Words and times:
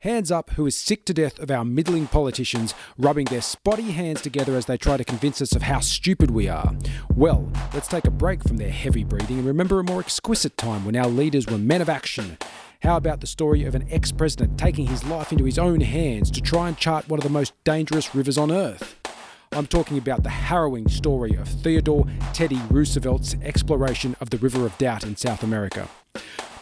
Hands 0.00 0.30
up 0.30 0.50
who 0.50 0.66
is 0.66 0.78
sick 0.78 1.06
to 1.06 1.14
death 1.14 1.38
of 1.38 1.50
our 1.50 1.64
middling 1.64 2.06
politicians 2.06 2.74
rubbing 2.98 3.24
their 3.24 3.40
spotty 3.40 3.92
hands 3.92 4.20
together 4.20 4.54
as 4.54 4.66
they 4.66 4.76
try 4.76 4.98
to 4.98 5.04
convince 5.04 5.40
us 5.40 5.56
of 5.56 5.62
how 5.62 5.80
stupid 5.80 6.30
we 6.30 6.48
are. 6.48 6.74
Well, 7.14 7.50
let's 7.72 7.88
take 7.88 8.06
a 8.06 8.10
break 8.10 8.42
from 8.42 8.58
their 8.58 8.70
heavy 8.70 9.04
breathing 9.04 9.38
and 9.38 9.46
remember 9.46 9.80
a 9.80 9.84
more 9.84 10.00
exquisite 10.00 10.58
time 10.58 10.84
when 10.84 10.96
our 10.96 11.08
leaders 11.08 11.46
were 11.46 11.56
men 11.56 11.80
of 11.80 11.88
action. 11.88 12.36
How 12.82 12.98
about 12.98 13.22
the 13.22 13.26
story 13.26 13.64
of 13.64 13.74
an 13.74 13.88
ex 13.90 14.12
president 14.12 14.58
taking 14.58 14.86
his 14.86 15.02
life 15.04 15.32
into 15.32 15.44
his 15.44 15.58
own 15.58 15.80
hands 15.80 16.30
to 16.32 16.42
try 16.42 16.68
and 16.68 16.76
chart 16.76 17.08
one 17.08 17.18
of 17.18 17.24
the 17.24 17.30
most 17.30 17.54
dangerous 17.64 18.14
rivers 18.14 18.36
on 18.36 18.52
earth? 18.52 19.05
I'm 19.52 19.66
talking 19.66 19.96
about 19.96 20.22
the 20.22 20.30
harrowing 20.30 20.88
story 20.88 21.34
of 21.34 21.48
Theodore 21.48 22.06
Teddy 22.32 22.60
Roosevelt's 22.70 23.36
exploration 23.42 24.16
of 24.20 24.30
the 24.30 24.38
River 24.38 24.66
of 24.66 24.76
Doubt 24.78 25.04
in 25.04 25.16
South 25.16 25.42
America. 25.42 25.88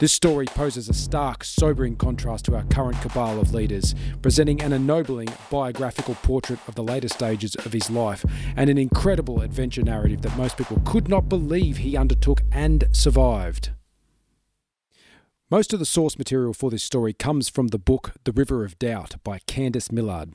This 0.00 0.12
story 0.12 0.46
poses 0.46 0.88
a 0.88 0.94
stark, 0.94 1.44
sobering 1.44 1.96
contrast 1.96 2.44
to 2.46 2.56
our 2.56 2.64
current 2.64 3.00
cabal 3.00 3.40
of 3.40 3.54
leaders, 3.54 3.94
presenting 4.22 4.61
an 4.61 4.72
ennobling 4.72 5.28
biographical 5.50 6.16
portrait 6.16 6.58
of 6.68 6.75
the 6.75 6.82
later 6.82 7.08
stages 7.08 7.54
of 7.54 7.72
his 7.72 7.90
life 7.90 8.25
and 8.56 8.68
an 8.68 8.76
incredible 8.76 9.40
adventure 9.40 9.82
narrative 9.82 10.22
that 10.22 10.36
most 10.36 10.56
people 10.56 10.82
could 10.84 11.08
not 11.08 11.28
believe 11.28 11.78
he 11.78 11.96
undertook 11.96 12.42
and 12.53 12.89
survived. 12.92 13.70
Most 15.50 15.72
of 15.72 15.78
the 15.78 15.86
source 15.86 16.18
material 16.18 16.53
for 16.53 16.70
this 16.70 16.82
story 16.82 17.12
comes 17.12 17.48
from 17.48 17.68
the 17.68 17.78
book 17.78 18.12
The 18.25 18.32
River 18.32 18.64
of 18.64 18.78
Doubt 18.78 19.16
by 19.22 19.39
Candice 19.46 19.92
Millard. 19.92 20.30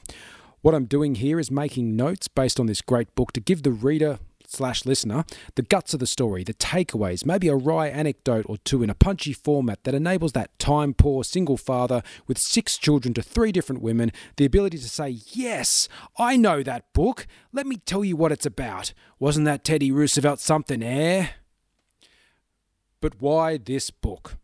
What 0.61 0.75
I'm 0.75 0.85
doing 0.85 1.15
here 1.15 1.39
is 1.39 1.49
making 1.49 1.95
notes 1.95 2.27
based 2.27 2.59
on 2.59 2.65
this 2.65 2.81
great 2.81 3.15
book 3.15 3.31
to 3.31 3.39
give 3.39 3.63
the 3.63 3.71
reader 3.71 4.19
slash 4.45 4.85
listener 4.85 5.23
the 5.55 5.61
guts 5.61 5.93
of 5.93 6.01
the 6.01 6.07
story, 6.07 6.43
the 6.43 6.53
takeaways, 6.53 7.25
maybe 7.25 7.47
a 7.47 7.55
wry 7.55 7.87
anecdote 7.87 8.45
or 8.49 8.57
two 8.57 8.83
in 8.83 8.89
a 8.89 8.95
punchy 8.95 9.31
format 9.31 9.83
that 9.85 9.95
enables 9.95 10.33
that 10.33 10.57
time 10.59 10.93
poor 10.93 11.23
single 11.23 11.55
father 11.55 12.03
with 12.27 12.37
six 12.37 12.77
children 12.77 13.13
to 13.13 13.21
three 13.21 13.53
different 13.53 13.81
women 13.81 14.11
the 14.35 14.43
ability 14.43 14.77
to 14.77 14.89
say, 14.89 15.19
Yes, 15.27 15.87
I 16.17 16.35
know 16.35 16.61
that 16.63 16.91
book. 16.93 17.25
Let 17.53 17.65
me 17.65 17.77
tell 17.77 18.03
you 18.03 18.17
what 18.17 18.33
it's 18.33 18.45
about. 18.45 18.93
Wasn't 19.17 19.45
that 19.45 19.63
Teddy 19.63 19.93
Roosevelt 19.93 20.41
something, 20.41 20.83
eh? 20.83 21.27
But 22.99 23.21
why 23.21 23.55
this 23.55 23.91
book? 23.91 24.35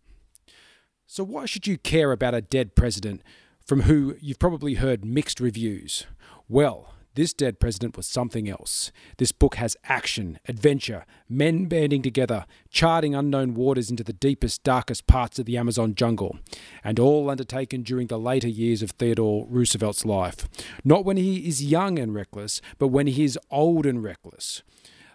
So, 1.07 1.25
why 1.25 1.45
should 1.45 1.67
you 1.67 1.77
care 1.77 2.11
about 2.13 2.33
a 2.33 2.41
dead 2.41 2.73
president 2.75 3.21
from 3.65 3.81
who 3.81 4.15
you've 4.21 4.39
probably 4.39 4.75
heard 4.75 5.03
mixed 5.03 5.39
reviews? 5.39 6.05
Well, 6.47 6.93
this 7.15 7.33
dead 7.33 7.59
president 7.59 7.95
was 7.95 8.05
something 8.05 8.49
else. 8.49 8.91
This 9.17 9.31
book 9.31 9.55
has 9.55 9.77
action, 9.85 10.37
adventure, 10.47 11.05
men 11.29 11.65
banding 11.65 12.01
together, 12.01 12.45
charting 12.69 13.15
unknown 13.15 13.55
waters 13.55 13.89
into 13.89 14.03
the 14.03 14.13
deepest, 14.13 14.63
darkest 14.63 15.07
parts 15.07 15.39
of 15.39 15.45
the 15.45 15.57
Amazon 15.57 15.95
jungle, 15.95 16.37
and 16.83 16.99
all 16.99 17.29
undertaken 17.29 17.83
during 17.83 18.07
the 18.07 18.19
later 18.19 18.49
years 18.49 18.81
of 18.81 18.91
Theodore 18.91 19.47
Roosevelt's 19.49 20.05
life. 20.05 20.47
Not 20.83 21.05
when 21.05 21.17
he 21.17 21.47
is 21.47 21.63
young 21.63 21.97
and 21.97 22.13
reckless, 22.13 22.61
but 22.77 22.89
when 22.89 23.07
he 23.07 23.23
is 23.23 23.39
old 23.49 23.85
and 23.85 24.03
reckless. 24.03 24.61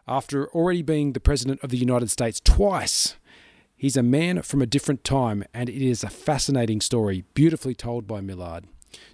After 0.09 0.49
already 0.49 0.83
being 0.83 1.13
the 1.13 1.21
President 1.21 1.61
of 1.63 1.69
the 1.71 1.77
United 1.77 2.11
States 2.11 2.41
twice, 2.41 3.17
he's 3.81 3.97
a 3.97 4.03
man 4.03 4.43
from 4.43 4.61
a 4.61 4.67
different 4.67 5.03
time, 5.05 5.43
and 5.55 5.71
it 5.71 5.83
is 5.83 6.05
a 6.05 6.11
fascinating 6.11 6.83
story, 6.83 7.25
beautifully 7.33 7.75
told 7.75 8.07
by 8.07 8.21
Millard. 8.21 8.67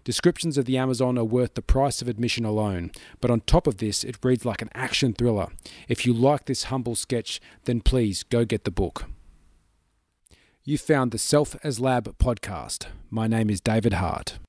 Descriptions 0.02 0.58
of 0.58 0.64
the 0.64 0.76
Amazon 0.76 1.16
are 1.16 1.24
worth 1.24 1.54
the 1.54 1.62
price 1.62 2.02
of 2.02 2.08
admission 2.08 2.44
alone, 2.44 2.90
but 3.20 3.30
on 3.30 3.42
top 3.42 3.68
of 3.68 3.76
this, 3.76 4.02
it 4.02 4.18
reads 4.24 4.44
like 4.44 4.60
an 4.60 4.70
action 4.74 5.12
thriller. 5.12 5.48
If 5.88 6.04
you 6.04 6.12
like 6.12 6.46
this 6.46 6.64
humble 6.64 6.96
sketch, 6.96 7.40
then 7.64 7.80
please 7.80 8.24
go 8.24 8.44
get 8.44 8.64
the 8.64 8.72
book. 8.72 9.04
You 10.64 10.78
found 10.78 11.12
the 11.12 11.18
Self 11.18 11.54
as 11.62 11.78
Lab 11.78 12.18
podcast. 12.18 12.86
My 13.08 13.28
name 13.28 13.50
is 13.50 13.60
David 13.60 13.92
Hart. 13.94 14.40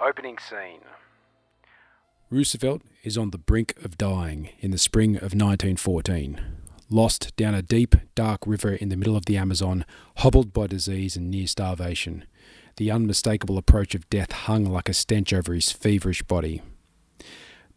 Opening 0.00 0.38
scene. 0.38 0.80
Roosevelt 2.30 2.80
is 3.02 3.18
on 3.18 3.32
the 3.32 3.38
brink 3.38 3.74
of 3.84 3.98
dying 3.98 4.48
in 4.60 4.70
the 4.70 4.78
spring 4.78 5.16
of 5.16 5.34
1914. 5.34 6.40
Lost 6.88 7.36
down 7.36 7.54
a 7.54 7.60
deep, 7.60 7.94
dark 8.14 8.46
river 8.46 8.72
in 8.72 8.88
the 8.88 8.96
middle 8.96 9.16
of 9.16 9.26
the 9.26 9.36
Amazon, 9.36 9.84
hobbled 10.18 10.54
by 10.54 10.66
disease 10.68 11.16
and 11.16 11.30
near 11.30 11.46
starvation. 11.46 12.24
The 12.76 12.90
unmistakable 12.90 13.58
approach 13.58 13.94
of 13.94 14.08
death 14.08 14.32
hung 14.32 14.64
like 14.64 14.88
a 14.88 14.94
stench 14.94 15.34
over 15.34 15.52
his 15.52 15.70
feverish 15.70 16.22
body. 16.22 16.62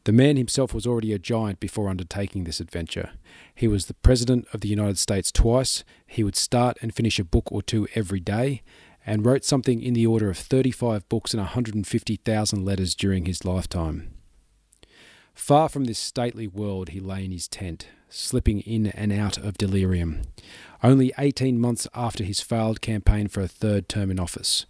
The 0.06 0.14
man 0.14 0.38
himself 0.38 0.74
was 0.74 0.88
already 0.88 1.14
a 1.14 1.20
giant 1.20 1.60
before 1.60 1.90
undertaking 1.90 2.44
this 2.44 2.60
adventure. 2.60 3.12
He 3.54 3.68
was 3.68 3.86
the 3.86 3.94
President 3.96 4.48
of 4.54 4.62
the 4.62 4.68
United 4.70 4.98
States 4.98 5.32
twice, 5.32 5.84
he 6.06 6.24
would 6.24 6.36
start 6.36 6.78
and 6.82 6.94
finish 6.94 7.20
a 7.20 7.24
book 7.26 7.52
or 7.52 7.62
two 7.62 7.88
every 7.96 8.20
day, 8.20 8.64
and 9.06 9.26
wrote 9.26 9.44
something 9.44 9.82
in 9.82 9.94
the 9.94 10.06
order 10.06 10.30
of 10.30 10.38
35 10.38 11.08
books 11.10 11.34
and 11.34 11.42
150,000 11.42 12.66
letters 12.66 12.96
during 12.96 13.26
his 13.26 13.44
lifetime. 13.44 14.14
Far 15.34 15.68
from 15.68 15.86
this 15.86 16.00
stately 16.00 16.48
world, 16.48 16.90
he 16.90 17.00
lay 17.00 17.26
in 17.26 17.32
his 17.32 17.48
tent, 17.48 17.88
slipping 18.10 18.62
in 18.62 18.88
and 18.88 19.12
out 19.12 19.38
of 19.38 19.58
delirium, 19.58 20.22
only 20.84 21.12
18 21.18 21.60
months 21.60 21.88
after 21.96 22.24
his 22.24 22.40
failed 22.40 22.82
campaign 22.82 23.28
for 23.28 23.42
a 23.42 23.48
third 23.48 23.90
term 23.90 24.12
in 24.12 24.20
office. 24.20 24.66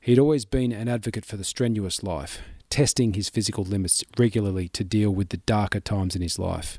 He'd 0.00 0.18
always 0.18 0.46
been 0.46 0.72
an 0.72 0.88
advocate 0.88 1.26
for 1.26 1.36
the 1.36 1.44
strenuous 1.44 2.02
life, 2.02 2.40
testing 2.70 3.12
his 3.12 3.28
physical 3.28 3.64
limits 3.64 4.02
regularly 4.18 4.68
to 4.70 4.82
deal 4.82 5.10
with 5.10 5.28
the 5.28 5.36
darker 5.38 5.80
times 5.80 6.16
in 6.16 6.22
his 6.22 6.38
life. 6.38 6.78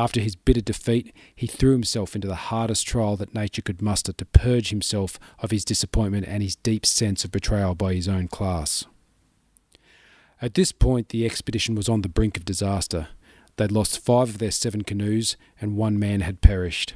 After 0.00 0.22
his 0.22 0.34
bitter 0.34 0.62
defeat, 0.62 1.14
he 1.36 1.46
threw 1.46 1.72
himself 1.72 2.14
into 2.14 2.26
the 2.26 2.48
hardest 2.48 2.86
trial 2.86 3.18
that 3.18 3.34
nature 3.34 3.60
could 3.60 3.82
muster 3.82 4.14
to 4.14 4.24
purge 4.24 4.70
himself 4.70 5.18
of 5.40 5.50
his 5.50 5.62
disappointment 5.62 6.26
and 6.26 6.42
his 6.42 6.56
deep 6.56 6.86
sense 6.86 7.22
of 7.22 7.30
betrayal 7.30 7.74
by 7.74 7.92
his 7.92 8.08
own 8.08 8.26
class. 8.26 8.86
At 10.40 10.54
this 10.54 10.72
point, 10.72 11.10
the 11.10 11.26
expedition 11.26 11.74
was 11.74 11.86
on 11.86 12.00
the 12.00 12.08
brink 12.08 12.38
of 12.38 12.46
disaster. 12.46 13.08
They'd 13.56 13.70
lost 13.70 13.98
five 13.98 14.30
of 14.30 14.38
their 14.38 14.50
seven 14.50 14.84
canoes, 14.84 15.36
and 15.60 15.76
one 15.76 15.98
man 15.98 16.22
had 16.22 16.40
perished. 16.40 16.94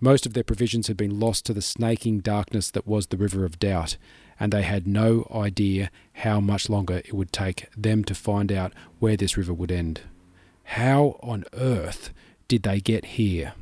Most 0.00 0.24
of 0.24 0.34
their 0.34 0.44
provisions 0.44 0.86
had 0.86 0.96
been 0.96 1.18
lost 1.18 1.44
to 1.46 1.52
the 1.52 1.60
snaking 1.60 2.20
darkness 2.20 2.70
that 2.70 2.86
was 2.86 3.08
the 3.08 3.16
River 3.16 3.44
of 3.44 3.58
Doubt, 3.58 3.96
and 4.38 4.52
they 4.52 4.62
had 4.62 4.86
no 4.86 5.26
idea 5.34 5.90
how 6.12 6.38
much 6.38 6.70
longer 6.70 6.98
it 6.98 7.14
would 7.14 7.32
take 7.32 7.66
them 7.76 8.04
to 8.04 8.14
find 8.14 8.52
out 8.52 8.72
where 9.00 9.16
this 9.16 9.36
river 9.36 9.52
would 9.52 9.72
end. 9.72 10.02
How 10.62 11.18
on 11.20 11.44
earth 11.54 12.12
did 12.48 12.62
they 12.62 12.80
get 12.80 13.04
here? 13.04 13.52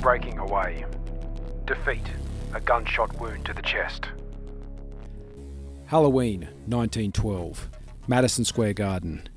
Breaking 0.00 0.38
away. 0.38 0.84
Defeat. 1.66 2.00
A 2.52 2.60
gunshot 2.60 3.16
wound 3.20 3.46
to 3.46 3.54
the 3.54 3.62
chest. 3.62 4.06
Halloween, 5.86 6.40
1912. 6.66 7.68
Madison 8.08 8.44
Square 8.44 8.74
Garden. 8.74 9.28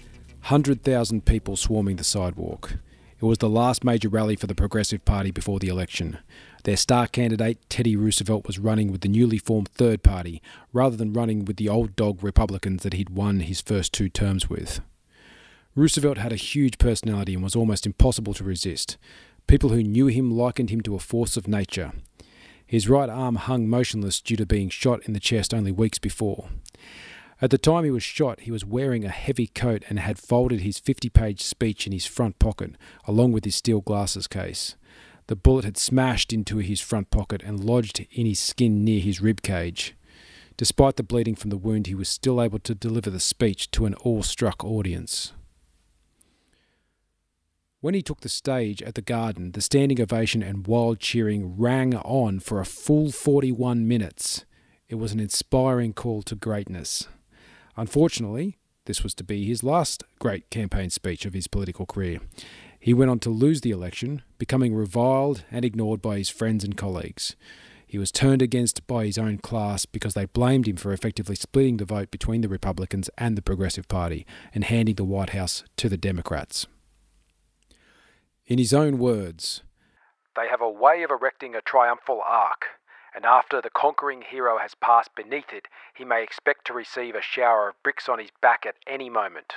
100,000 0.41 1.25
people 1.25 1.55
swarming 1.55 1.97
the 1.97 2.03
sidewalk. 2.03 2.77
It 3.21 3.25
was 3.25 3.37
the 3.37 3.49
last 3.49 3.83
major 3.83 4.09
rally 4.09 4.35
for 4.35 4.47
the 4.47 4.55
Progressive 4.55 5.05
Party 5.05 5.29
before 5.29 5.59
the 5.59 5.67
election. 5.67 6.17
Their 6.63 6.77
star 6.77 7.07
candidate, 7.07 7.57
Teddy 7.69 7.97
Roosevelt, 7.97 8.47
was 8.47 8.57
running 8.57 8.89
with 8.89 9.01
the 9.01 9.09
newly 9.09 9.37
formed 9.37 9.67
Third 9.67 10.01
Party, 10.01 10.41
rather 10.71 10.95
than 10.95 11.11
running 11.11 11.43
with 11.43 11.57
the 11.57 11.67
old 11.67 11.95
dog 11.97 12.23
Republicans 12.23 12.83
that 12.83 12.93
he'd 12.93 13.09
won 13.09 13.41
his 13.41 13.59
first 13.59 13.91
two 13.91 14.07
terms 14.07 14.49
with. 14.49 14.79
Roosevelt 15.75 16.17
had 16.17 16.31
a 16.31 16.37
huge 16.37 16.77
personality 16.77 17.33
and 17.33 17.43
was 17.43 17.55
almost 17.55 17.85
impossible 17.85 18.33
to 18.35 18.45
resist. 18.45 18.97
People 19.45 19.71
who 19.71 19.83
knew 19.83 20.07
him 20.07 20.31
likened 20.31 20.69
him 20.69 20.79
to 20.81 20.95
a 20.95 20.99
force 20.99 21.35
of 21.35 21.49
nature. 21.49 21.91
His 22.65 22.87
right 22.87 23.09
arm 23.09 23.35
hung 23.35 23.67
motionless 23.67 24.21
due 24.21 24.37
to 24.37 24.45
being 24.45 24.69
shot 24.69 25.05
in 25.05 25.13
the 25.13 25.19
chest 25.19 25.53
only 25.53 25.71
weeks 25.71 25.99
before. 25.99 26.47
At 27.41 27.49
the 27.49 27.57
time 27.57 27.83
he 27.83 27.91
was 27.91 28.03
shot, 28.03 28.41
he 28.41 28.51
was 28.51 28.63
wearing 28.63 29.03
a 29.03 29.09
heavy 29.09 29.47
coat 29.47 29.83
and 29.89 29.99
had 29.99 30.17
folded 30.17 30.61
his 30.61 30.79
50 30.79 31.09
page 31.09 31.41
speech 31.41 31.85
in 31.85 31.91
his 31.91 32.05
front 32.05 32.39
pocket, 32.39 32.75
along 33.05 33.33
with 33.33 33.43
his 33.43 33.55
steel 33.55 33.81
glasses 33.81 34.27
case. 34.27 34.77
The 35.27 35.35
bullet 35.35 35.65
had 35.65 35.77
smashed 35.77 36.33
into 36.33 36.57
his 36.57 36.81
front 36.81 37.09
pocket 37.09 37.41
and 37.43 37.63
lodged 37.63 38.05
in 38.11 38.25
his 38.25 38.39
skin 38.39 38.83
near 38.83 38.99
his 38.99 39.21
rib 39.21 39.41
cage. 39.41 39.95
Despite 40.57 40.97
the 40.97 41.03
bleeding 41.03 41.35
from 41.35 41.49
the 41.49 41.57
wound, 41.57 41.87
he 41.87 41.95
was 41.95 42.09
still 42.09 42.41
able 42.41 42.59
to 42.59 42.75
deliver 42.75 43.09
the 43.09 43.19
speech 43.19 43.71
to 43.71 43.85
an 43.85 43.95
awe 44.03 44.21
struck 44.21 44.63
audience. 44.63 45.33
When 47.81 47.93
he 47.93 48.01
took 48.01 48.21
the 48.21 48.29
stage 48.29 48.81
at 48.81 48.95
the 48.95 49.01
Garden, 49.01 49.51
the 49.51 49.61
standing 49.61 49.99
ovation 49.99 50.41
and 50.41 50.67
wild 50.67 50.99
cheering 50.99 51.57
rang 51.57 51.95
on 51.95 52.39
for 52.39 52.61
a 52.61 52.65
full 52.65 53.11
41 53.11 53.87
minutes. 53.87 54.45
It 54.87 54.95
was 54.95 55.11
an 55.11 55.19
inspiring 55.19 55.91
call 55.91 56.21
to 56.23 56.35
greatness. 56.35 57.07
Unfortunately, 57.75 58.57
this 58.85 59.03
was 59.03 59.13
to 59.15 59.23
be 59.23 59.45
his 59.45 59.63
last 59.63 60.03
great 60.19 60.49
campaign 60.49 60.91
speech 60.91 61.25
of 61.25 61.33
his 61.33 61.47
political 61.47 61.85
career. 61.85 62.19
He 62.83 62.93
went 62.93 63.09
on 63.09 63.19
to 63.19 63.29
lose 63.29 63.61
the 63.61 63.71
election, 63.71 64.23
becoming 64.37 64.75
reviled 64.75 65.45
and 65.49 65.63
ignored 65.63 66.01
by 66.01 66.17
his 66.17 66.29
friends 66.29 66.65
and 66.65 66.75
colleagues. 66.75 67.37
He 67.87 67.97
was 67.97 68.11
turned 68.11 68.41
against 68.41 68.85
by 68.87 69.05
his 69.05 69.17
own 69.17 69.37
class 69.37 69.85
because 69.85 70.15
they 70.15 70.25
blamed 70.25 70.67
him 70.67 70.75
for 70.75 70.91
effectively 70.91 71.35
splitting 71.35 71.77
the 71.77 71.85
vote 71.85 72.11
between 72.11 72.41
the 72.41 72.49
Republicans 72.49 73.09
and 73.17 73.37
the 73.37 73.41
Progressive 73.41 73.87
Party 73.87 74.25
and 74.53 74.65
handing 74.65 74.95
the 74.95 75.05
White 75.05 75.29
House 75.29 75.63
to 75.77 75.87
the 75.87 75.95
Democrats. 75.95 76.67
In 78.47 78.57
his 78.57 78.73
own 78.73 78.97
words, 78.99 79.63
They 80.35 80.49
have 80.49 80.59
a 80.59 80.69
way 80.69 81.03
of 81.03 81.09
erecting 81.09 81.55
a 81.55 81.61
triumphal 81.61 82.21
arch, 82.21 82.63
and 83.15 83.23
after 83.23 83.61
the 83.61 83.69
conquering 83.69 84.23
hero 84.23 84.57
has 84.57 84.75
passed 84.75 85.15
beneath 85.15 85.53
it, 85.53 85.69
he 85.95 86.03
may 86.03 86.21
expect 86.21 86.67
to 86.67 86.73
receive 86.73 87.15
a 87.15 87.21
shower 87.21 87.69
of 87.69 87.81
bricks 87.81 88.09
on 88.09 88.19
his 88.19 88.31
back 88.41 88.65
at 88.65 88.75
any 88.85 89.09
moment. 89.09 89.53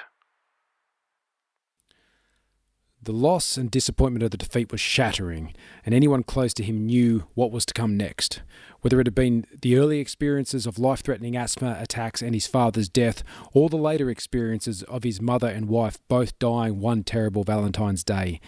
The 3.07 3.13
loss 3.13 3.57
and 3.57 3.71
disappointment 3.71 4.25
of 4.25 4.33
the 4.33 4.37
defeat 4.37 4.73
was 4.73 4.81
shattering, 4.81 5.55
and 5.85 5.95
anyone 5.95 6.25
close 6.25 6.53
to 6.55 6.65
him 6.65 6.87
knew 6.87 7.29
what 7.35 7.53
was 7.53 7.65
to 7.67 7.73
come 7.73 7.97
next. 7.97 8.43
Whether 8.81 9.01
it 9.01 9.07
had 9.07 9.15
been 9.15 9.47
the 9.63 9.77
early 9.77 10.01
experiences 10.01 10.67
of 10.67 10.77
life 10.77 11.03
threatening 11.03 11.37
asthma 11.37 11.79
attacks 11.81 12.21
and 12.21 12.35
his 12.35 12.49
father's 12.49 12.89
death, 12.89 13.23
or 13.53 13.69
the 13.69 13.77
later 13.77 14.11
experiences 14.11 14.83
of 14.83 15.05
his 15.05 15.23
mother 15.23 15.47
and 15.47 15.69
wife 15.69 16.01
both 16.09 16.37
dying 16.41 16.81
one 16.81 17.05
terrible 17.05 17.45
Valentine's 17.45 18.03
Day, 18.03 18.41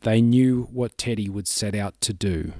they 0.00 0.22
knew 0.22 0.62
what 0.72 0.96
Teddy 0.96 1.28
would 1.28 1.46
set 1.46 1.74
out 1.74 2.00
to 2.00 2.14
do. 2.14 2.54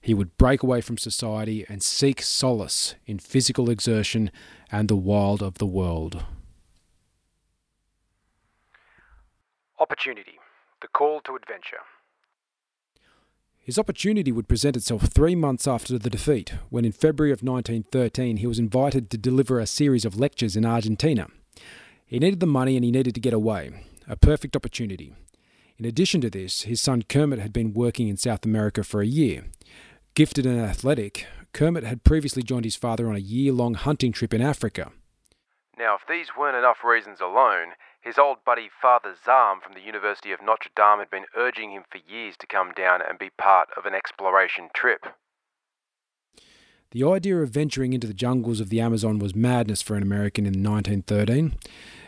He 0.00 0.14
would 0.14 0.38
break 0.38 0.62
away 0.62 0.80
from 0.80 0.96
society 0.96 1.66
and 1.68 1.82
seek 1.82 2.22
solace 2.22 2.94
in 3.04 3.18
physical 3.18 3.68
exertion 3.68 4.30
and 4.70 4.88
the 4.88 4.96
wild 4.96 5.42
of 5.42 5.58
the 5.58 5.66
world. 5.66 6.24
Opportunity. 9.78 10.38
The 10.82 10.88
call 10.88 11.20
to 11.22 11.36
adventure. 11.36 11.78
His 13.60 13.78
opportunity 13.78 14.32
would 14.32 14.48
present 14.48 14.76
itself 14.76 15.02
three 15.04 15.36
months 15.36 15.68
after 15.68 15.96
the 15.96 16.10
defeat, 16.10 16.54
when 16.70 16.84
in 16.84 16.90
February 16.90 17.30
of 17.30 17.44
1913 17.44 18.38
he 18.38 18.46
was 18.48 18.58
invited 18.58 19.08
to 19.08 19.16
deliver 19.16 19.60
a 19.60 19.66
series 19.66 20.04
of 20.04 20.18
lectures 20.18 20.56
in 20.56 20.66
Argentina. 20.66 21.28
He 22.04 22.18
needed 22.18 22.40
the 22.40 22.46
money 22.46 22.74
and 22.74 22.84
he 22.84 22.90
needed 22.90 23.14
to 23.14 23.20
get 23.20 23.32
away. 23.32 23.70
A 24.08 24.16
perfect 24.16 24.56
opportunity. 24.56 25.14
In 25.78 25.84
addition 25.84 26.20
to 26.22 26.30
this, 26.30 26.62
his 26.62 26.80
son 26.80 27.02
Kermit 27.02 27.38
had 27.38 27.52
been 27.52 27.72
working 27.72 28.08
in 28.08 28.16
South 28.16 28.44
America 28.44 28.82
for 28.82 29.00
a 29.00 29.06
year. 29.06 29.44
Gifted 30.14 30.44
and 30.44 30.60
athletic, 30.60 31.26
Kermit 31.52 31.84
had 31.84 32.02
previously 32.02 32.42
joined 32.42 32.64
his 32.64 32.76
father 32.76 33.08
on 33.08 33.14
a 33.14 33.20
year 33.20 33.52
long 33.52 33.74
hunting 33.74 34.10
trip 34.10 34.34
in 34.34 34.42
Africa. 34.42 34.90
Now, 35.78 35.94
if 35.94 36.02
these 36.08 36.36
weren't 36.36 36.56
enough 36.56 36.78
reasons 36.84 37.20
alone, 37.20 37.74
his 38.02 38.18
old 38.18 38.38
buddy 38.44 38.68
Father 38.68 39.14
Zahm 39.24 39.62
from 39.62 39.74
the 39.74 39.80
University 39.80 40.32
of 40.32 40.42
Notre 40.42 40.70
Dame 40.74 40.98
had 40.98 41.10
been 41.10 41.24
urging 41.36 41.70
him 41.70 41.84
for 41.90 41.98
years 41.98 42.36
to 42.38 42.46
come 42.46 42.72
down 42.72 43.00
and 43.00 43.18
be 43.18 43.30
part 43.30 43.68
of 43.76 43.86
an 43.86 43.94
exploration 43.94 44.68
trip. 44.74 45.06
The 46.90 47.04
idea 47.04 47.38
of 47.38 47.50
venturing 47.50 47.92
into 47.92 48.06
the 48.06 48.12
jungles 48.12 48.60
of 48.60 48.68
the 48.68 48.80
Amazon 48.80 49.18
was 49.18 49.34
madness 49.34 49.80
for 49.80 49.94
an 49.94 50.02
American 50.02 50.44
in 50.44 50.62
1913. 50.62 51.56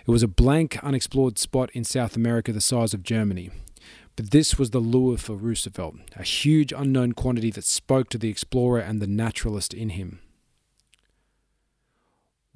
It 0.06 0.10
was 0.10 0.22
a 0.22 0.28
blank, 0.28 0.78
unexplored 0.82 1.38
spot 1.38 1.70
in 1.72 1.84
South 1.84 2.16
America 2.16 2.52
the 2.52 2.60
size 2.60 2.92
of 2.92 3.02
Germany. 3.02 3.50
But 4.16 4.30
this 4.30 4.58
was 4.58 4.70
the 4.70 4.80
lure 4.80 5.16
for 5.16 5.36
Roosevelt, 5.36 5.96
a 6.16 6.22
huge 6.22 6.72
unknown 6.72 7.12
quantity 7.12 7.50
that 7.52 7.64
spoke 7.64 8.10
to 8.10 8.18
the 8.18 8.28
explorer 8.28 8.80
and 8.80 9.00
the 9.00 9.06
naturalist 9.06 9.72
in 9.72 9.90
him. 9.90 10.20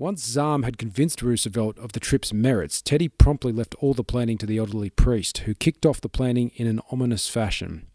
Once 0.01 0.25
Zahm 0.25 0.65
had 0.65 0.79
convinced 0.79 1.23
Roosevelt 1.23 1.77
of 1.77 1.91
the 1.91 1.99
trip's 1.99 2.33
merits, 2.33 2.81
Teddy 2.81 3.09
promptly 3.09 3.51
left 3.51 3.75
all 3.81 3.95
the 3.95 4.05
planning 4.05 4.39
to 4.39 4.47
the 4.47 4.57
elderly 4.57 4.91
priest, 4.91 5.39
who 5.39 5.55
kicked 5.55 5.85
off 5.85 6.01
the 6.01 6.09
planning 6.09 6.53
in 6.55 6.69
an 6.69 6.81
ominous 6.93 7.27
fashion. 7.27 7.89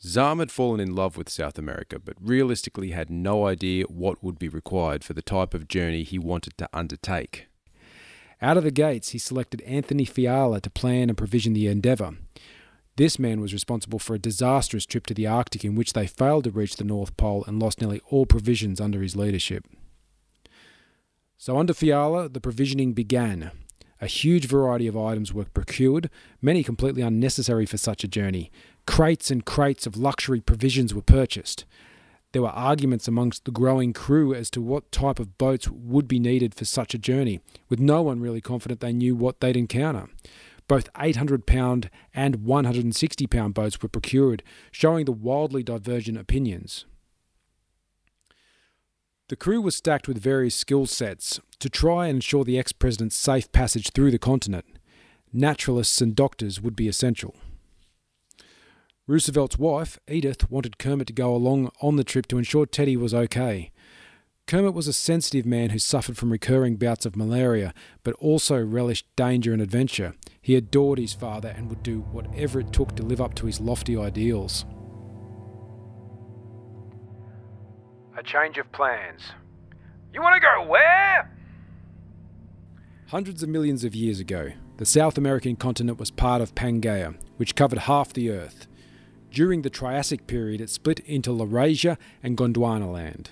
Zahm 0.00 0.38
had 0.38 0.52
fallen 0.52 0.78
in 0.78 0.94
love 0.94 1.16
with 1.16 1.28
South 1.28 1.58
America, 1.58 1.98
but 1.98 2.14
realistically 2.20 2.92
had 2.92 3.10
no 3.10 3.44
idea 3.44 3.86
what 3.86 4.22
would 4.22 4.38
be 4.38 4.48
required 4.48 5.02
for 5.02 5.14
the 5.14 5.20
type 5.20 5.52
of 5.52 5.66
journey 5.66 6.04
he 6.04 6.16
wanted 6.16 6.56
to 6.58 6.68
undertake. 6.72 7.48
Out 8.40 8.56
of 8.56 8.62
the 8.62 8.70
gates, 8.70 9.08
he 9.08 9.18
selected 9.18 9.60
Anthony 9.62 10.04
Fiala 10.04 10.60
to 10.60 10.70
plan 10.70 11.08
and 11.08 11.18
provision 11.18 11.54
the 11.54 11.66
endeavour. 11.66 12.18
This 12.94 13.18
man 13.18 13.40
was 13.40 13.52
responsible 13.52 13.98
for 13.98 14.14
a 14.14 14.20
disastrous 14.20 14.86
trip 14.86 15.06
to 15.06 15.14
the 15.14 15.26
Arctic 15.26 15.64
in 15.64 15.74
which 15.74 15.92
they 15.92 16.06
failed 16.06 16.44
to 16.44 16.52
reach 16.52 16.76
the 16.76 16.84
North 16.84 17.16
Pole 17.16 17.42
and 17.48 17.58
lost 17.58 17.80
nearly 17.80 18.00
all 18.10 18.26
provisions 18.26 18.80
under 18.80 19.02
his 19.02 19.16
leadership. 19.16 19.64
So, 21.40 21.56
under 21.56 21.72
Fiala, 21.72 22.28
the 22.28 22.40
provisioning 22.40 22.94
began. 22.94 23.52
A 24.00 24.08
huge 24.08 24.46
variety 24.48 24.88
of 24.88 24.96
items 24.96 25.32
were 25.32 25.44
procured, 25.44 26.10
many 26.42 26.64
completely 26.64 27.00
unnecessary 27.00 27.64
for 27.64 27.76
such 27.78 28.02
a 28.02 28.08
journey. 28.08 28.50
Crates 28.88 29.30
and 29.30 29.44
crates 29.44 29.86
of 29.86 29.96
luxury 29.96 30.40
provisions 30.40 30.92
were 30.92 31.00
purchased. 31.00 31.64
There 32.32 32.42
were 32.42 32.48
arguments 32.48 33.06
amongst 33.06 33.44
the 33.44 33.52
growing 33.52 33.92
crew 33.92 34.34
as 34.34 34.50
to 34.50 34.60
what 34.60 34.90
type 34.90 35.20
of 35.20 35.38
boats 35.38 35.68
would 35.68 36.08
be 36.08 36.18
needed 36.18 36.56
for 36.56 36.64
such 36.64 36.92
a 36.92 36.98
journey, 36.98 37.38
with 37.68 37.78
no 37.78 38.02
one 38.02 38.18
really 38.18 38.40
confident 38.40 38.80
they 38.80 38.92
knew 38.92 39.14
what 39.14 39.38
they'd 39.38 39.56
encounter. 39.56 40.08
Both 40.66 40.90
800 40.98 41.46
pound 41.46 41.88
and 42.12 42.44
160 42.44 43.26
pound 43.28 43.54
boats 43.54 43.80
were 43.80 43.88
procured, 43.88 44.42
showing 44.72 45.04
the 45.04 45.12
wildly 45.12 45.62
divergent 45.62 46.18
opinions. 46.18 46.84
The 49.28 49.36
crew 49.36 49.60
was 49.60 49.76
stacked 49.76 50.08
with 50.08 50.18
various 50.18 50.54
skill 50.54 50.86
sets 50.86 51.38
to 51.58 51.68
try 51.68 52.06
and 52.06 52.16
ensure 52.16 52.44
the 52.44 52.58
ex 52.58 52.72
president's 52.72 53.16
safe 53.16 53.52
passage 53.52 53.90
through 53.90 54.10
the 54.10 54.18
continent. 54.18 54.64
Naturalists 55.32 56.00
and 56.00 56.16
doctors 56.16 56.62
would 56.62 56.74
be 56.74 56.88
essential. 56.88 57.36
Roosevelt's 59.06 59.58
wife, 59.58 59.98
Edith, 60.08 60.50
wanted 60.50 60.78
Kermit 60.78 61.06
to 61.08 61.12
go 61.12 61.34
along 61.34 61.70
on 61.82 61.96
the 61.96 62.04
trip 62.04 62.26
to 62.28 62.38
ensure 62.38 62.64
Teddy 62.64 62.96
was 62.96 63.12
okay. 63.12 63.70
Kermit 64.46 64.72
was 64.72 64.88
a 64.88 64.94
sensitive 64.94 65.44
man 65.44 65.70
who 65.70 65.78
suffered 65.78 66.16
from 66.16 66.32
recurring 66.32 66.76
bouts 66.76 67.04
of 67.04 67.16
malaria, 67.16 67.74
but 68.02 68.14
also 68.14 68.62
relished 68.62 69.06
danger 69.14 69.52
and 69.52 69.60
adventure. 69.60 70.14
He 70.40 70.56
adored 70.56 70.98
his 70.98 71.12
father 71.12 71.52
and 71.54 71.68
would 71.68 71.82
do 71.82 72.00
whatever 72.00 72.60
it 72.60 72.72
took 72.72 72.96
to 72.96 73.02
live 73.02 73.20
up 73.20 73.34
to 73.34 73.46
his 73.46 73.60
lofty 73.60 73.94
ideals. 73.94 74.64
A 78.18 78.22
change 78.24 78.58
of 78.58 78.70
plans. 78.72 79.22
You 80.12 80.20
want 80.20 80.34
to 80.34 80.40
go 80.40 80.68
where? 80.68 81.30
Hundreds 83.06 83.44
of 83.44 83.48
millions 83.48 83.84
of 83.84 83.94
years 83.94 84.18
ago, 84.18 84.50
the 84.78 84.84
South 84.84 85.16
American 85.16 85.54
continent 85.54 86.00
was 86.00 86.10
part 86.10 86.42
of 86.42 86.52
Pangaea, 86.56 87.14
which 87.36 87.54
covered 87.54 87.78
half 87.80 88.12
the 88.12 88.28
Earth. 88.30 88.66
During 89.30 89.62
the 89.62 89.70
Triassic 89.70 90.26
period, 90.26 90.60
it 90.60 90.68
split 90.68 90.98
into 91.06 91.30
Laurasia 91.30 91.96
and 92.20 92.36
Gondwana 92.36 92.92
land. 92.92 93.30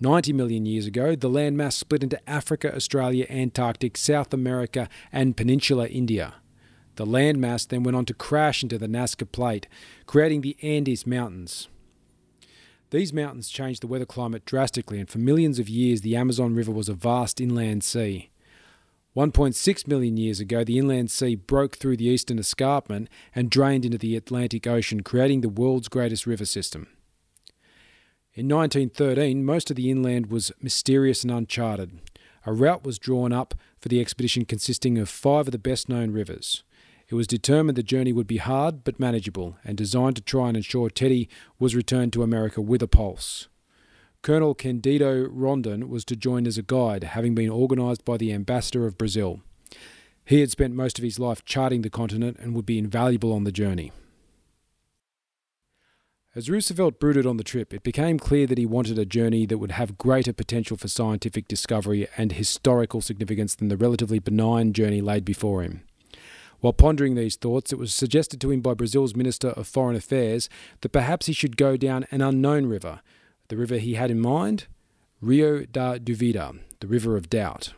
90 0.00 0.32
million 0.32 0.66
years 0.66 0.86
ago, 0.86 1.14
the 1.14 1.30
landmass 1.30 1.74
split 1.74 2.02
into 2.02 2.28
Africa, 2.28 2.74
Australia, 2.74 3.26
Antarctic, 3.30 3.96
South 3.96 4.34
America, 4.34 4.88
and 5.12 5.36
Peninsular 5.36 5.86
India. 5.86 6.34
The 6.96 7.06
landmass 7.06 7.68
then 7.68 7.84
went 7.84 7.96
on 7.96 8.06
to 8.06 8.14
crash 8.14 8.64
into 8.64 8.76
the 8.76 8.88
Nazca 8.88 9.30
Plate, 9.30 9.68
creating 10.04 10.40
the 10.40 10.56
Andes 10.62 11.06
Mountains. 11.06 11.68
These 12.90 13.12
mountains 13.12 13.48
changed 13.48 13.82
the 13.82 13.88
weather 13.88 14.06
climate 14.06 14.44
drastically, 14.44 15.00
and 15.00 15.08
for 15.08 15.18
millions 15.18 15.58
of 15.58 15.68
years, 15.68 16.02
the 16.02 16.16
Amazon 16.16 16.54
River 16.54 16.70
was 16.70 16.88
a 16.88 16.94
vast 16.94 17.40
inland 17.40 17.82
sea. 17.82 18.30
1.6 19.16 19.86
million 19.86 20.16
years 20.16 20.40
ago, 20.40 20.62
the 20.62 20.78
inland 20.78 21.10
sea 21.10 21.34
broke 21.34 21.76
through 21.78 21.96
the 21.96 22.06
eastern 22.06 22.38
escarpment 22.38 23.08
and 23.34 23.50
drained 23.50 23.84
into 23.84 23.96
the 23.98 24.14
Atlantic 24.14 24.66
Ocean, 24.66 25.02
creating 25.02 25.40
the 25.40 25.48
world's 25.48 25.88
greatest 25.88 26.26
river 26.26 26.44
system. 26.44 26.86
In 28.34 28.46
1913, 28.48 29.42
most 29.42 29.70
of 29.70 29.76
the 29.76 29.90
inland 29.90 30.26
was 30.26 30.52
mysterious 30.60 31.24
and 31.24 31.32
uncharted. 31.32 31.98
A 32.44 32.52
route 32.52 32.84
was 32.84 32.98
drawn 32.98 33.32
up 33.32 33.54
for 33.80 33.88
the 33.88 34.00
expedition 34.00 34.44
consisting 34.44 34.98
of 34.98 35.08
five 35.08 35.48
of 35.48 35.52
the 35.52 35.58
best 35.58 35.88
known 35.88 36.10
rivers. 36.10 36.62
It 37.08 37.14
was 37.14 37.28
determined 37.28 37.76
the 37.76 37.82
journey 37.84 38.12
would 38.12 38.26
be 38.26 38.38
hard 38.38 38.82
but 38.82 38.98
manageable 38.98 39.56
and 39.64 39.76
designed 39.76 40.16
to 40.16 40.22
try 40.22 40.48
and 40.48 40.56
ensure 40.56 40.90
Teddy 40.90 41.28
was 41.58 41.76
returned 41.76 42.12
to 42.14 42.22
America 42.22 42.60
with 42.60 42.82
a 42.82 42.88
pulse. 42.88 43.48
Colonel 44.22 44.54
Candido 44.54 45.28
Rondon 45.28 45.88
was 45.88 46.04
to 46.06 46.16
join 46.16 46.48
as 46.48 46.58
a 46.58 46.62
guide, 46.62 47.04
having 47.04 47.34
been 47.36 47.48
organised 47.48 48.04
by 48.04 48.16
the 48.16 48.32
ambassador 48.32 48.86
of 48.86 48.98
Brazil. 48.98 49.40
He 50.24 50.40
had 50.40 50.50
spent 50.50 50.74
most 50.74 50.98
of 50.98 51.04
his 51.04 51.20
life 51.20 51.44
charting 51.44 51.82
the 51.82 51.90
continent 51.90 52.38
and 52.40 52.54
would 52.54 52.66
be 52.66 52.78
invaluable 52.78 53.32
on 53.32 53.44
the 53.44 53.52
journey. 53.52 53.92
As 56.34 56.50
Roosevelt 56.50 56.98
brooded 56.98 57.24
on 57.24 57.36
the 57.36 57.44
trip, 57.44 57.72
it 57.72 57.84
became 57.84 58.18
clear 58.18 58.48
that 58.48 58.58
he 58.58 58.66
wanted 58.66 58.98
a 58.98 59.06
journey 59.06 59.46
that 59.46 59.58
would 59.58 59.70
have 59.70 59.96
greater 59.96 60.32
potential 60.32 60.76
for 60.76 60.88
scientific 60.88 61.46
discovery 61.46 62.08
and 62.16 62.32
historical 62.32 63.00
significance 63.00 63.54
than 63.54 63.68
the 63.68 63.76
relatively 63.76 64.18
benign 64.18 64.72
journey 64.72 65.00
laid 65.00 65.24
before 65.24 65.62
him. 65.62 65.82
While 66.60 66.72
pondering 66.72 67.14
these 67.14 67.36
thoughts, 67.36 67.72
it 67.72 67.78
was 67.78 67.94
suggested 67.94 68.40
to 68.40 68.50
him 68.50 68.60
by 68.60 68.74
Brazil's 68.74 69.14
Minister 69.14 69.48
of 69.48 69.66
Foreign 69.66 69.96
Affairs 69.96 70.48
that 70.80 70.92
perhaps 70.92 71.26
he 71.26 71.32
should 71.32 71.56
go 71.56 71.76
down 71.76 72.06
an 72.10 72.22
unknown 72.22 72.66
river. 72.66 73.00
The 73.48 73.56
river 73.56 73.76
he 73.78 73.94
had 73.94 74.10
in 74.10 74.20
mind? 74.20 74.66
Rio 75.20 75.64
da 75.64 75.98
Duvida, 75.98 76.58
the 76.80 76.86
River 76.86 77.16
of 77.16 77.30
Doubt. 77.30 77.72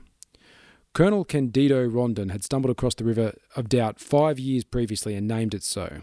Colonel 0.95 1.25
Candido 1.25 1.87
Rondon 1.87 2.31
had 2.31 2.43
stumbled 2.43 2.71
across 2.71 2.95
the 2.95 3.05
River 3.05 3.35
of 3.55 3.69
Doubt 3.69 4.01
five 4.01 4.39
years 4.39 4.65
previously 4.65 5.15
and 5.15 5.29
named 5.29 5.55
it 5.55 5.63
so. 5.63 6.03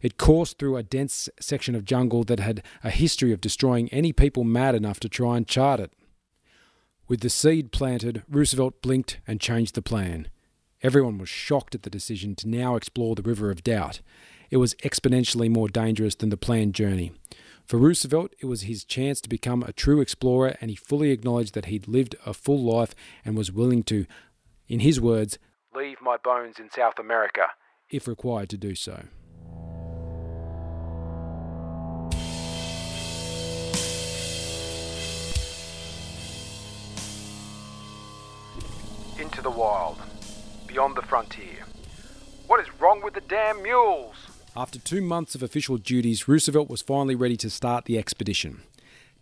It 0.00 0.18
coursed 0.18 0.58
through 0.58 0.76
a 0.76 0.82
dense 0.82 1.28
section 1.38 1.74
of 1.74 1.84
jungle 1.84 2.24
that 2.24 2.40
had 2.40 2.62
a 2.82 2.90
history 2.90 3.32
of 3.32 3.40
destroying 3.40 3.88
any 3.90 4.12
people 4.12 4.42
mad 4.42 4.74
enough 4.74 4.98
to 5.00 5.08
try 5.08 5.36
and 5.36 5.46
chart 5.46 5.78
it. 5.78 5.92
With 7.06 7.20
the 7.20 7.30
seed 7.30 7.72
planted, 7.72 8.22
Roosevelt 8.28 8.82
blinked 8.82 9.20
and 9.26 9.40
changed 9.40 9.74
the 9.74 9.82
plan. 9.82 10.28
Everyone 10.82 11.16
was 11.16 11.28
shocked 11.28 11.76
at 11.76 11.84
the 11.84 11.90
decision 11.90 12.34
to 12.34 12.48
now 12.48 12.74
explore 12.74 13.14
the 13.14 13.22
River 13.22 13.52
of 13.52 13.62
Doubt. 13.62 14.00
It 14.50 14.56
was 14.56 14.74
exponentially 14.76 15.48
more 15.48 15.68
dangerous 15.68 16.16
than 16.16 16.30
the 16.30 16.36
planned 16.36 16.74
journey. 16.74 17.12
For 17.64 17.76
Roosevelt, 17.76 18.34
it 18.40 18.46
was 18.46 18.62
his 18.62 18.82
chance 18.82 19.20
to 19.20 19.28
become 19.28 19.62
a 19.62 19.72
true 19.72 20.00
explorer, 20.00 20.56
and 20.60 20.70
he 20.70 20.76
fully 20.76 21.12
acknowledged 21.12 21.54
that 21.54 21.66
he'd 21.66 21.86
lived 21.86 22.16
a 22.26 22.34
full 22.34 22.60
life 22.60 22.96
and 23.24 23.36
was 23.36 23.52
willing 23.52 23.84
to, 23.84 24.06
in 24.66 24.80
his 24.80 25.00
words, 25.00 25.38
leave 25.72 25.98
my 26.02 26.16
bones 26.16 26.58
in 26.58 26.68
South 26.68 26.98
America, 26.98 27.46
if 27.88 28.08
required 28.08 28.48
to 28.50 28.56
do 28.56 28.74
so. 28.74 29.04
Into 39.20 39.40
the 39.40 39.50
wild, 39.50 39.98
beyond 40.72 40.96
the 40.96 41.02
frontier. 41.02 41.66
What 42.46 42.60
is 42.60 42.80
wrong 42.80 43.02
with 43.02 43.14
the 43.14 43.20
damn 43.20 43.62
mules? 43.62 44.14
After 44.56 44.78
two 44.78 45.02
months 45.02 45.34
of 45.34 45.42
official 45.42 45.76
duties, 45.76 46.26
Roosevelt 46.26 46.70
was 46.70 46.80
finally 46.80 47.14
ready 47.14 47.36
to 47.38 47.50
start 47.50 47.84
the 47.84 47.98
expedition. 47.98 48.62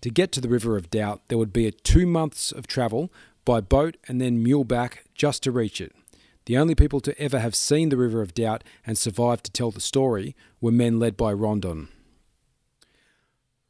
To 0.03 0.11
get 0.11 0.31
to 0.33 0.41
the 0.41 0.49
River 0.49 0.77
of 0.77 0.91
Doubt, 0.91 1.23
there 1.29 1.39
would 1.39 1.53
be 1.53 1.67
a 1.67 1.73
two 1.73 2.07
months 2.07 2.53
of 2.53 2.67
travel 2.67 3.13
by 3.45 3.61
boat 3.61 3.97
and 4.07 4.21
then 4.21 4.45
muleback 4.45 4.99
just 5.15 5.43
to 5.43 5.51
reach 5.51 5.81
it. 5.81 5.93
The 6.47 6.57
only 6.57 6.75
people 6.75 7.01
to 7.01 7.21
ever 7.21 7.41
have 7.41 7.55
seen 7.55 7.89
the 7.89 7.97
River 7.97 8.23
of 8.23 8.35
Doubt 8.35 8.63
and 8.87 8.97
survived 8.97 9.45
to 9.45 9.53
tell 9.53 9.71
the 9.71 9.81
story 9.81 10.37
were 10.61 10.73
men 10.73 10.99
led 10.99 11.17
by 11.17 11.33
Rondon. 11.33 11.89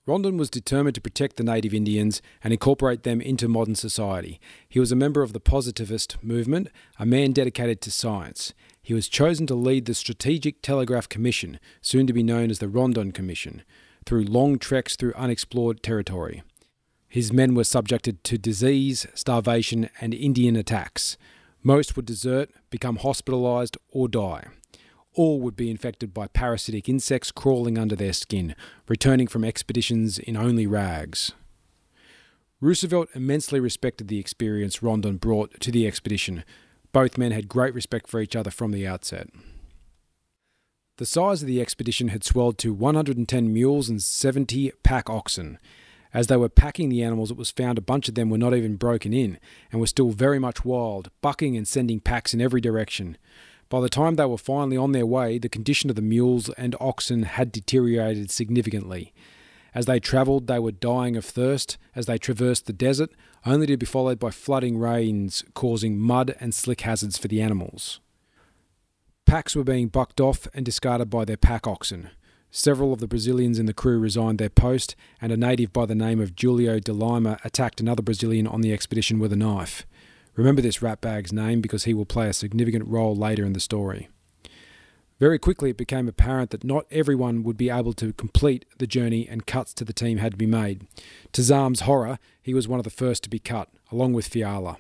Rondon 0.07 0.39
was 0.39 0.49
determined 0.49 0.95
to 0.95 1.01
protect 1.01 1.37
the 1.37 1.45
native 1.45 1.75
Indians 1.75 2.23
and 2.43 2.53
incorporate 2.53 3.03
them 3.03 3.21
into 3.21 3.49
modern 3.49 3.75
society. 3.75 4.41
He 4.69 4.81
was 4.81 4.91
a 4.91 4.97
member 4.97 5.23
of 5.23 5.33
the 5.35 5.41
positivist 5.41 6.17
movement, 6.23 6.69
a 6.99 7.05
man 7.05 7.33
dedicated 7.33 7.81
to 7.83 7.91
science. 7.91 8.55
He 8.83 8.95
was 8.95 9.09
chosen 9.09 9.47
to 9.49 9.55
lead 9.55 9.85
the 9.85 9.95
Strategic 9.95 10.63
Telegraph 10.63 11.09
Commission, 11.09 11.61
soon 11.83 12.07
to 12.07 12.15
be 12.15 12.23
known 12.23 12.51
as 12.51 12.61
the 12.61 12.69
Rondon 12.69 13.13
Commission, 13.13 13.63
through 14.07 14.25
long 14.25 14.59
treks 14.59 14.97
through 14.97 15.13
unexplored 15.17 15.83
territory. 15.83 16.43
His 17.07 17.33
men 17.33 17.55
were 17.55 17.65
subjected 17.65 18.25
to 18.25 18.39
disease, 18.39 19.07
starvation, 19.15 19.91
and 20.01 20.15
Indian 20.15 20.57
attacks. 20.57 21.19
Most 21.63 21.95
would 21.95 22.07
desert, 22.07 22.51
become 22.71 22.97
hospitalized, 22.97 23.77
or 23.91 24.09
die. 24.09 24.47
All 25.21 25.39
would 25.41 25.55
be 25.55 25.71
infected 25.71 26.15
by 26.15 26.29
parasitic 26.29 26.89
insects 26.89 27.31
crawling 27.31 27.77
under 27.77 27.95
their 27.95 28.15
skin, 28.15 28.55
returning 28.89 29.27
from 29.27 29.45
expeditions 29.45 30.19
in 30.19 30.35
only 30.35 30.67
rags. 30.67 31.33
Roosevelt 32.59 33.11
immensely 33.15 33.61
respected 33.61 34.09
the 34.09 34.19
experience 34.19 34.83
Rondon 34.83 35.19
brought 35.19 35.61
to 35.61 35.71
the 35.71 35.87
expedition, 35.87 36.43
both 36.95 37.19
men 37.19 37.33
had 37.33 37.51
great 37.51 37.75
respect 37.75 38.09
for 38.09 38.23
each 38.23 38.35
other 38.35 38.51
from 38.51 38.71
the 38.71 38.87
outset. 38.87 39.29
The 40.97 41.05
size 41.05 41.43
of 41.43 41.49
the 41.49 41.61
expedition 41.61 42.09
had 42.09 42.25
swelled 42.25 42.57
to 42.57 42.73
110 42.73 43.53
mules 43.53 43.91
and 43.91 44.03
70 44.03 44.73
pack 44.83 45.11
oxen. 45.11 45.59
As 46.15 46.29
they 46.29 46.39
were 46.39 46.49
packing 46.49 46.89
the 46.89 47.03
animals, 47.03 47.31
it 47.31 47.37
was 47.37 47.51
found 47.51 47.77
a 47.77 47.83
bunch 47.83 48.09
of 48.09 48.15
them 48.15 48.31
were 48.31 48.39
not 48.39 48.55
even 48.55 48.77
broken 48.77 49.13
in 49.13 49.39
and 49.71 49.83
were 49.83 49.87
still 49.87 50.13
very 50.13 50.39
much 50.39 50.65
wild, 50.65 51.11
bucking 51.21 51.59
and 51.59 51.69
sending 51.69 52.01
packs 52.01 52.33
in 52.33 52.41
every 52.41 52.63
direction. 52.63 53.19
By 53.71 53.81
the 53.81 53.89
time 53.89 54.17
they 54.17 54.27
were 54.27 54.37
finally 54.37 54.77
on 54.77 54.93
their 54.93 55.07
way, 55.07 55.39
the 55.39 55.49
condition 55.49 55.89
of 55.89 55.97
the 55.97 56.03
mules 56.03 56.51
and 56.51 56.75
oxen 56.81 57.23
had 57.23 57.53
deteriorated 57.53 58.31
significantly. 58.31 59.15
As 59.73 59.87
they 59.87 60.01
travelled, 60.01 60.49
they 60.49 60.59
were 60.59 60.73
dying 60.73 61.17
of 61.17 61.25
thirst 61.25 61.79
as 61.95 62.07
they 62.07 62.19
traversed 62.19 62.67
the 62.67 62.73
desert, 62.73 63.11
only 63.47 63.67
to 63.69 63.77
be 63.77 63.87
followed 63.87 64.19
by 64.19 64.33
flooding 64.33 64.77
rains 64.77 65.45
causing 65.55 66.01
mud 66.01 66.35
and 66.41 66.53
slick 66.53 66.81
hazards 66.81 67.17
for 67.17 67.29
the 67.29 67.41
animals. 67.41 68.01
Packs 69.25 69.55
were 69.55 69.63
being 69.63 69.87
bucked 69.87 70.21
off 70.21 70.49
and 70.53 70.67
discarded 70.67 71.09
by 71.09 71.25
their 71.25 71.37
pack 71.37 71.69
oxen. 71.69 72.11
Several 72.51 72.93
of 72.93 72.99
the 72.99 73.07
Brazilians 73.07 73.61
in 73.61 73.67
the 73.67 73.73
crew 73.73 74.01
resigned 74.01 74.41
their 74.41 74.51
post, 74.51 74.97
and 75.21 75.31
a 75.31 75.37
native 75.37 75.73
by 75.73 75.87
the 75.87 75.95
name 75.95 76.19
of 76.19 76.35
Julio 76.35 76.81
de 76.81 76.93
Lima 76.93 77.39
attacked 77.45 77.81
another 77.81 78.03
Brazilian 78.03 78.49
on 78.49 78.63
the 78.63 78.73
expedition 78.73 79.21
with 79.21 79.33
a 79.33 79.37
knife. 79.37 79.87
Remember 80.41 80.63
this 80.63 80.79
ratbag's 80.79 81.35
name 81.35 81.61
because 81.61 81.85
he 81.85 81.93
will 81.93 82.07
play 82.07 82.27
a 82.27 82.33
significant 82.33 82.89
role 82.89 83.15
later 83.15 83.45
in 83.45 83.53
the 83.53 83.61
story. 83.61 84.09
Very 85.19 85.39
quickly, 85.39 85.69
it 85.69 85.77
became 85.77 86.09
apparent 86.09 86.49
that 86.49 86.65
not 86.65 86.87
everyone 86.91 87.43
would 87.43 87.59
be 87.59 87.69
able 87.69 87.93
to 87.93 88.15
complete 88.15 88.65
the 88.79 88.87
journey, 88.87 89.29
and 89.29 89.47
cuts 89.47 89.75
to 89.75 89.85
the 89.85 89.93
team 89.93 90.17
had 90.17 90.33
to 90.33 90.39
be 90.39 90.47
made. 90.47 90.87
To 91.33 91.43
Zahm's 91.43 91.81
horror, 91.81 92.19
he 92.41 92.55
was 92.55 92.67
one 92.67 92.81
of 92.81 92.85
the 92.85 92.91
first 92.91 93.23
to 93.25 93.29
be 93.29 93.39
cut, 93.39 93.69
along 93.93 94.15
with 94.15 94.29
Fiala. 94.29 94.79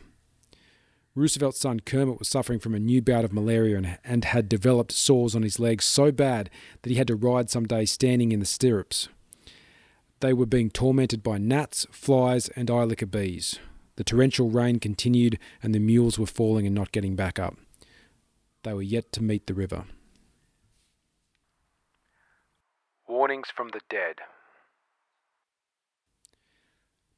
Roosevelt's 1.14 1.60
son 1.60 1.80
Kermit 1.80 2.18
was 2.18 2.28
suffering 2.30 2.58
from 2.58 2.74
a 2.74 2.80
new 2.80 3.02
bout 3.02 3.26
of 3.26 3.34
malaria 3.34 3.76
and, 3.76 3.98
and 4.02 4.24
had 4.24 4.48
developed 4.48 4.92
sores 4.92 5.36
on 5.36 5.42
his 5.42 5.60
legs 5.60 5.84
so 5.84 6.10
bad 6.10 6.48
that 6.80 6.88
he 6.88 6.96
had 6.96 7.08
to 7.08 7.16
ride 7.16 7.50
some 7.50 7.66
days 7.66 7.90
standing 7.90 8.32
in 8.32 8.40
the 8.40 8.46
stirrups. 8.46 9.10
They 10.20 10.32
were 10.32 10.46
being 10.46 10.70
tormented 10.70 11.22
by 11.22 11.36
gnats, 11.36 11.86
flies, 11.90 12.48
and 12.56 12.70
eyelicker 12.70 13.04
bees. 13.04 13.58
The 14.00 14.04
torrential 14.04 14.48
rain 14.48 14.78
continued, 14.78 15.38
and 15.62 15.74
the 15.74 15.78
mules 15.78 16.18
were 16.18 16.24
falling 16.24 16.64
and 16.64 16.74
not 16.74 16.90
getting 16.90 17.16
back 17.16 17.38
up. 17.38 17.58
They 18.62 18.72
were 18.72 18.80
yet 18.80 19.12
to 19.12 19.22
meet 19.22 19.46
the 19.46 19.52
river. 19.52 19.84
Warnings 23.06 23.48
from 23.54 23.68
the 23.74 23.82
dead. 23.90 24.14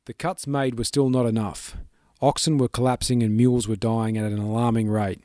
The 0.06 0.12
cuts 0.12 0.48
made 0.48 0.76
were 0.76 0.82
still 0.82 1.08
not 1.08 1.24
enough. 1.24 1.76
Oxen 2.20 2.58
were 2.58 2.66
collapsing 2.66 3.22
and 3.22 3.36
mules 3.36 3.68
were 3.68 3.76
dying 3.76 4.18
at 4.18 4.32
an 4.32 4.40
alarming 4.40 4.88
rate. 4.88 5.20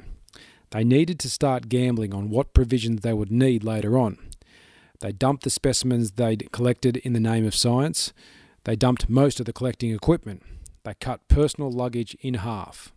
They 0.69 0.83
needed 0.83 1.17
to 1.21 1.27
start 1.27 1.69
gambling 1.69 2.13
on 2.13 2.29
what 2.29 2.53
provisions 2.53 3.01
they 3.01 3.13
would 3.13 3.31
need 3.31 3.63
later 3.63 3.97
on. 3.97 4.19
They 4.99 5.11
dumped 5.11 5.43
the 5.43 5.49
specimens 5.49 6.11
they'd 6.11 6.51
collected 6.51 6.97
in 6.97 7.13
the 7.13 7.19
name 7.19 7.47
of 7.47 7.55
science. 7.55 8.13
They 8.65 8.75
dumped 8.75 9.09
most 9.09 9.39
of 9.39 9.47
the 9.47 9.53
collecting 9.53 9.89
equipment. 9.89 10.43
They 10.87 10.93
cut 10.93 11.27
personal 11.27 11.69
luggage 11.69 12.15
in 12.21 12.35
half. 12.35 12.93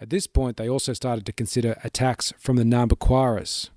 At 0.00 0.08
this 0.08 0.26
point, 0.26 0.56
they 0.56 0.68
also 0.68 0.94
started 0.94 1.26
to 1.26 1.32
consider 1.32 1.76
attacks 1.84 2.32
from 2.38 2.56
the 2.56 2.64
Nhambiquaras, 2.64 3.68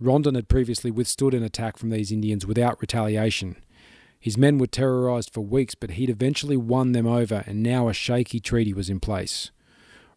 Rondon 0.00 0.34
had 0.34 0.48
previously 0.48 0.90
withstood 0.90 1.34
an 1.34 1.42
attack 1.42 1.76
from 1.76 1.90
these 1.90 2.10
Indians 2.10 2.46
without 2.46 2.80
retaliation. 2.80 3.56
His 4.18 4.38
men 4.38 4.58
were 4.58 4.66
terrorized 4.66 5.32
for 5.32 5.42
weeks, 5.42 5.74
but 5.74 5.92
he'd 5.92 6.10
eventually 6.10 6.56
won 6.56 6.92
them 6.92 7.06
over, 7.06 7.44
and 7.46 7.62
now 7.62 7.88
a 7.88 7.92
shaky 7.92 8.40
treaty 8.40 8.72
was 8.72 8.90
in 8.90 8.98
place. 8.98 9.50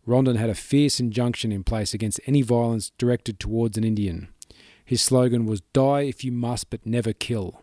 Rondon 0.06 0.38
had 0.38 0.50
a 0.50 0.56
fierce 0.56 1.00
injunction 1.00 1.52
in 1.52 1.66
place 1.66 1.94
against 1.94 2.22
any 2.26 2.42
violence 2.42 2.92
directed 2.98 3.40
towards 3.40 3.78
an 3.78 3.84
Indian. 3.84 4.30
His 4.86 5.02
slogan 5.02 5.46
was 5.46 5.62
Die 5.74 6.02
if 6.02 6.24
you 6.24 6.32
must, 6.32 6.70
but 6.70 6.86
never 6.86 7.12
kill. 7.12 7.62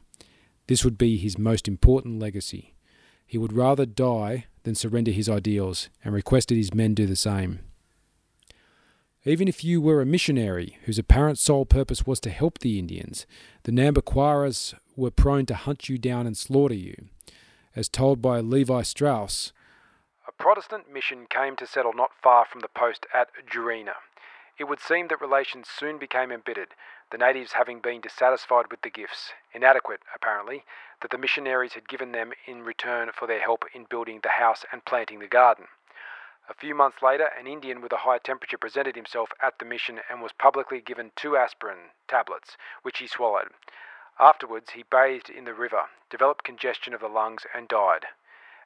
This 0.66 0.84
would 0.84 0.98
be 0.98 1.16
his 1.16 1.38
most 1.38 1.66
important 1.66 2.18
legacy. 2.20 2.73
He 3.26 3.38
would 3.38 3.52
rather 3.52 3.86
die 3.86 4.46
than 4.64 4.74
surrender 4.74 5.10
his 5.10 5.28
ideals, 5.28 5.88
and 6.04 6.14
requested 6.14 6.56
his 6.56 6.74
men 6.74 6.94
do 6.94 7.06
the 7.06 7.16
same. 7.16 7.60
Even 9.24 9.48
if 9.48 9.64
you 9.64 9.80
were 9.80 10.02
a 10.02 10.06
missionary 10.06 10.76
whose 10.84 10.98
apparent 10.98 11.38
sole 11.38 11.64
purpose 11.64 12.06
was 12.06 12.20
to 12.20 12.30
help 12.30 12.58
the 12.58 12.78
Indians, 12.78 13.26
the 13.62 13.72
Nhambiquaras 13.72 14.74
were 14.96 15.10
prone 15.10 15.46
to 15.46 15.54
hunt 15.54 15.88
you 15.88 15.96
down 15.96 16.26
and 16.26 16.36
slaughter 16.36 16.74
you. 16.74 17.08
As 17.74 17.88
told 17.88 18.20
by 18.20 18.40
Levi 18.40 18.82
Strauss, 18.82 19.52
a 20.28 20.32
Protestant 20.32 20.92
mission 20.92 21.26
came 21.28 21.56
to 21.56 21.66
settle 21.66 21.92
not 21.92 22.10
far 22.22 22.44
from 22.44 22.60
the 22.60 22.68
post 22.68 23.06
at 23.14 23.28
Juruena. 23.50 23.94
It 24.58 24.64
would 24.64 24.80
seem 24.80 25.08
that 25.08 25.20
relations 25.20 25.68
soon 25.68 25.98
became 25.98 26.30
embittered, 26.30 26.74
the 27.10 27.18
natives 27.18 27.52
having 27.52 27.80
been 27.80 28.00
dissatisfied 28.00 28.70
with 28.70 28.82
the 28.82 28.90
gifts, 28.90 29.32
inadequate 29.52 30.02
apparently, 30.14 30.64
that 31.00 31.10
the 31.10 31.18
missionaries 31.18 31.74
had 31.74 31.88
given 31.88 32.12
them 32.12 32.32
in 32.46 32.62
return 32.62 33.10
for 33.12 33.26
their 33.26 33.40
help 33.40 33.64
in 33.74 33.84
building 33.84 34.20
the 34.22 34.30
house 34.30 34.64
and 34.72 34.84
planting 34.84 35.18
the 35.18 35.26
garden. 35.26 35.68
A 36.48 36.54
few 36.54 36.74
months 36.74 37.00
later, 37.00 37.30
an 37.38 37.46
Indian 37.46 37.80
with 37.80 37.92
a 37.92 38.04
high 38.04 38.18
temperature 38.18 38.58
presented 38.58 38.96
himself 38.96 39.32
at 39.40 39.58
the 39.58 39.64
mission 39.64 40.00
and 40.10 40.20
was 40.20 40.32
publicly 40.32 40.80
given 40.80 41.12
two 41.16 41.36
aspirin 41.36 41.90
tablets, 42.06 42.56
which 42.82 42.98
he 42.98 43.06
swallowed. 43.06 43.52
Afterwards, 44.18 44.70
he 44.70 44.82
bathed 44.82 45.30
in 45.30 45.44
the 45.44 45.54
river, 45.54 45.88
developed 46.10 46.44
congestion 46.44 46.92
of 46.94 47.00
the 47.00 47.08
lungs, 47.08 47.46
and 47.54 47.66
died. 47.66 48.06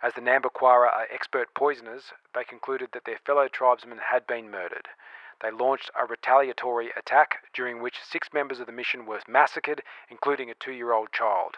As 0.02 0.14
the 0.14 0.21
Nhambiquara 0.21 0.92
are 0.92 1.07
expert 1.11 1.54
poisoners, 1.54 2.12
they 2.35 2.45
concluded 2.45 2.90
that 2.92 3.04
their 3.04 3.18
fellow 3.18 3.49
tribesmen 3.49 3.99
had 3.99 4.26
been 4.26 4.50
murdered. 4.50 4.88
They 5.42 5.50
launched 5.50 5.90
a 5.99 6.04
retaliatory 6.04 6.90
attack 6.97 7.45
during 7.54 7.80
which 7.80 8.02
six 8.02 8.28
members 8.33 8.59
of 8.61 8.66
the 8.66 8.73
mission 8.73 9.07
were 9.07 9.21
massacred, 9.28 9.83
including 10.11 10.50
a 10.50 10.54
two 10.54 10.73
year 10.73 10.92
old 10.92 11.12
child. 11.12 11.57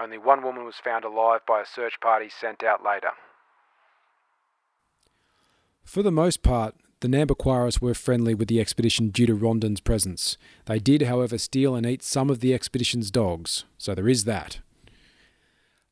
Only 0.00 0.18
one 0.18 0.42
woman 0.42 0.64
was 0.64 0.76
found 0.76 1.04
alive 1.04 1.40
by 1.46 1.60
a 1.60 1.66
search 1.66 2.00
party 2.00 2.28
sent 2.28 2.62
out 2.62 2.84
later. 2.84 3.10
For 5.84 6.02
the 6.02 6.12
most 6.12 6.42
part, 6.42 6.74
the 7.00 7.08
Nhambiquaras 7.08 7.80
were 7.80 7.94
friendly 7.94 8.34
with 8.34 8.48
the 8.48 8.60
expedition 8.60 9.08
due 9.08 9.26
to 9.26 9.34
Rondon's 9.34 9.80
presence. 9.80 10.36
They 10.66 10.78
did, 10.78 11.02
however, 11.02 11.38
steal 11.38 11.74
and 11.74 11.86
eat 11.86 12.02
some 12.02 12.28
of 12.28 12.40
the 12.40 12.52
expedition's 12.52 13.10
dogs, 13.10 13.64
so 13.76 13.94
there 13.94 14.08
is 14.08 14.24
that. 14.24 14.60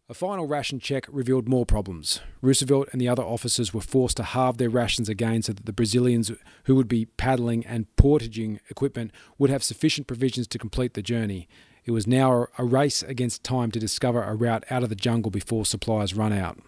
A 0.09 0.15
final 0.15 0.47
ration 0.47 0.79
check 0.79 1.05
revealed 1.09 1.49
more 1.49 1.67
problems. 1.67 2.21
Roosevelt 2.41 2.89
and 2.93 3.01
the 3.01 3.09
other 3.09 3.25
officers 3.25 3.75
were 3.75 3.81
forced 3.81 4.19
to 4.19 4.23
halve 4.23 4.57
their 4.57 4.71
rations 4.71 5.09
again 5.09 5.43
so 5.43 5.53
that 5.53 5.67
the 5.67 5.73
Brazilians 5.73 6.31
who 6.67 6.77
would 6.77 6.87
be 6.87 7.07
paddling 7.07 7.67
and 7.67 7.89
portaging 7.97 8.61
equipment 8.71 9.11
would 9.37 9.51
have 9.51 9.65
sufficient 9.65 10.07
provisions 10.07 10.47
to 10.47 10.59
complete 10.59 10.95
the 10.95 11.03
journey. 11.03 11.49
It 11.85 11.91
was 11.91 12.07
now 12.07 12.47
a 12.57 12.65
race 12.65 13.03
against 13.03 13.43
time 13.43 13.73
to 13.73 13.81
discover 13.81 14.23
a 14.23 14.37
route 14.37 14.63
out 14.71 14.85
of 14.85 14.91
the 14.91 14.95
jungle 14.95 15.33
before 15.33 15.67
supplies 15.67 16.15
run 16.15 16.33
out. 16.33 16.61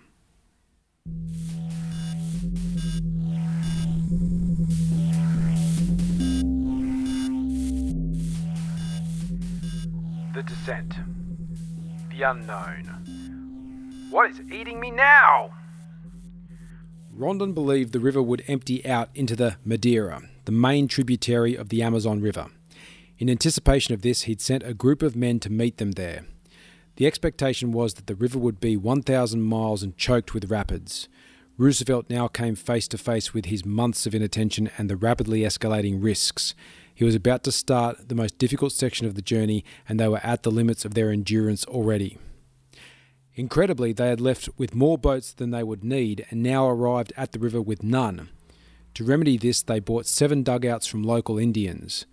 The 10.35 10.43
descent. 10.43 10.95
The 12.11 12.23
unknown. 12.23 13.18
What 14.11 14.31
is 14.31 14.41
eating 14.51 14.81
me 14.81 14.91
now? 14.91 15.51
Rondon 17.13 17.53
believed 17.53 17.93
the 17.93 18.01
river 18.01 18.23
would 18.23 18.43
empty 18.47 18.87
out 18.87 19.11
into 19.15 19.37
the 19.37 19.57
Madeira, 19.65 20.23
the 20.47 20.53
main 20.53 20.89
tributary 20.89 21.55
of 21.55 21.69
the 21.69 21.83
Amazon 21.83 22.21
River. 22.21 22.47
In 23.19 23.29
anticipation 23.29 23.93
of 23.93 24.01
this, 24.01 24.23
he'd 24.23 24.41
sent 24.41 24.63
a 24.63 24.73
group 24.73 25.03
of 25.03 25.15
men 25.15 25.41
to 25.41 25.51
meet 25.51 25.77
them 25.77 25.93
there. 25.93 26.25
The 26.97 27.07
expectation 27.07 27.71
was 27.71 27.95
that 27.95 28.07
the 28.07 28.15
river 28.15 28.39
would 28.39 28.61
be 28.61 28.77
1,000 28.77 29.43
miles 29.43 29.83
and 29.83 29.97
choked 29.97 30.33
with 30.33 30.51
rapids. 30.51 31.09
Roosevelt 31.59 32.09
now 32.09 32.29
came 32.29 32.55
face 32.55 32.89
to 32.89 32.99
face 32.99 33.35
with 33.35 33.47
his 33.47 33.67
months 33.67 34.07
of 34.07 34.15
inattention 34.15 34.71
and 34.79 34.89
the 34.89 34.97
rapidly 34.97 35.41
escalating 35.41 36.03
risks. 36.03 36.55
He 36.95 37.05
was 37.05 37.15
about 37.15 37.45
to 37.45 37.53
start 37.53 38.09
the 38.09 38.15
most 38.15 38.39
difficult 38.39 38.73
section 38.73 39.07
of 39.07 39.17
the 39.17 39.23
journey, 39.23 39.65
and 39.89 40.01
they 40.01 40.09
were 40.09 40.25
at 40.25 40.45
the 40.45 40.51
limits 40.51 40.85
of 40.85 40.95
their 40.95 41.11
endurance 41.11 41.65
already. 41.67 42.17
Incredibly, 43.39 43.93
they 43.93 44.09
had 44.09 44.21
left 44.21 44.49
with 44.59 44.75
more 44.75 44.99
boats 44.99 45.33
than 45.33 45.53
they 45.53 45.63
would 45.63 45.85
need 45.85 46.27
and 46.29 46.43
now 46.43 46.69
arrived 46.69 47.13
at 47.17 47.31
the 47.31 47.39
river 47.39 47.63
with 47.63 47.85
none. 47.85 48.31
To 48.95 49.05
remedy 49.05 49.39
this, 49.39 49.63
they 49.63 49.79
bought 49.79 50.07
seven 50.07 50.43
dugouts 50.43 50.89
from 50.89 51.05
local 51.05 51.39
Indians. 51.39 52.05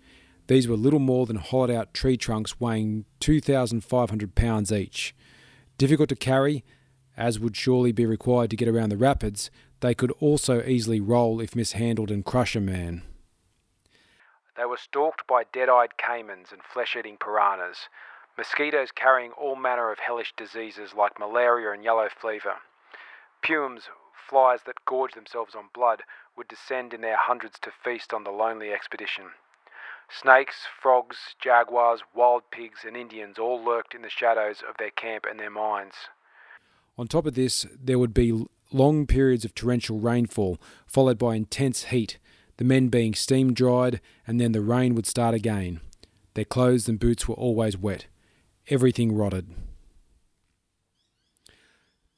These 0.46 0.68
were 0.68 0.76
little 0.76 1.00
more 1.00 1.26
than 1.26 1.34
hollowed 1.34 1.68
out 1.68 1.92
tree 1.92 2.16
trunks 2.16 2.60
weighing 2.60 3.06
2,500 3.18 4.36
pounds 4.36 4.70
each. 4.70 5.16
Difficult 5.78 6.10
to 6.10 6.14
carry, 6.14 6.64
as 7.16 7.40
would 7.40 7.56
surely 7.56 7.90
be 7.90 8.06
required 8.06 8.50
to 8.50 8.56
get 8.56 8.68
around 8.68 8.90
the 8.90 8.96
rapids, 8.96 9.50
they 9.80 9.94
could 9.96 10.12
also 10.20 10.62
easily 10.62 11.00
roll 11.00 11.40
if 11.40 11.56
mishandled 11.56 12.12
and 12.12 12.24
crush 12.24 12.54
a 12.54 12.60
man. 12.60 13.02
They 14.56 14.64
were 14.64 14.76
stalked 14.76 15.26
by 15.26 15.42
dead 15.52 15.68
eyed 15.68 15.94
caimans 15.98 16.52
and 16.52 16.62
flesh 16.62 16.94
eating 16.96 17.16
piranhas, 17.18 17.88
mosquitoes 18.36 18.90
carrying 18.94 19.32
all 19.32 19.56
manner 19.56 19.90
of 19.90 19.98
hellish 19.98 20.34
diseases 20.36 20.94
like 20.96 21.18
malaria 21.18 21.72
and 21.72 21.82
yellow 21.82 22.08
fever. 22.20 22.54
Piums, 23.42 23.82
flies 24.28 24.60
that 24.66 24.84
gorge 24.86 25.14
themselves 25.14 25.54
on 25.54 25.68
blood, 25.74 26.02
would 26.36 26.48
descend 26.48 26.92
in 26.92 27.00
their 27.00 27.16
hundreds 27.16 27.58
to 27.60 27.70
feast 27.70 28.12
on 28.12 28.24
the 28.24 28.30
lonely 28.30 28.72
expedition. 28.72 29.24
Snakes, 30.08 30.66
frogs, 30.80 31.16
jaguars, 31.40 32.02
wild 32.14 32.42
pigs, 32.50 32.80
and 32.86 32.96
Indians 32.96 33.38
all 33.38 33.62
lurked 33.62 33.94
in 33.94 34.02
the 34.02 34.10
shadows 34.10 34.62
of 34.68 34.76
their 34.78 34.90
camp 34.90 35.24
and 35.28 35.40
their 35.40 35.50
mines. 35.50 35.94
On 36.98 37.06
top 37.06 37.26
of 37.26 37.34
this, 37.34 37.66
there 37.82 37.98
would 37.98 38.14
be 38.14 38.46
long 38.72 39.06
periods 39.06 39.44
of 39.44 39.54
torrential 39.54 39.98
rainfall, 39.98 40.58
followed 40.86 41.18
by 41.18 41.34
intense 41.34 41.84
heat, 41.84 42.18
the 42.56 42.64
men 42.64 42.88
being 42.88 43.14
steam 43.14 43.52
dried, 43.52 44.00
and 44.26 44.40
then 44.40 44.52
the 44.52 44.60
rain 44.60 44.94
would 44.94 45.06
start 45.06 45.34
again. 45.34 45.80
Their 46.34 46.44
clothes 46.44 46.88
and 46.88 46.98
boots 46.98 47.26
were 47.26 47.34
always 47.34 47.76
wet 47.76 48.06
everything 48.68 49.14
rotted. 49.14 49.48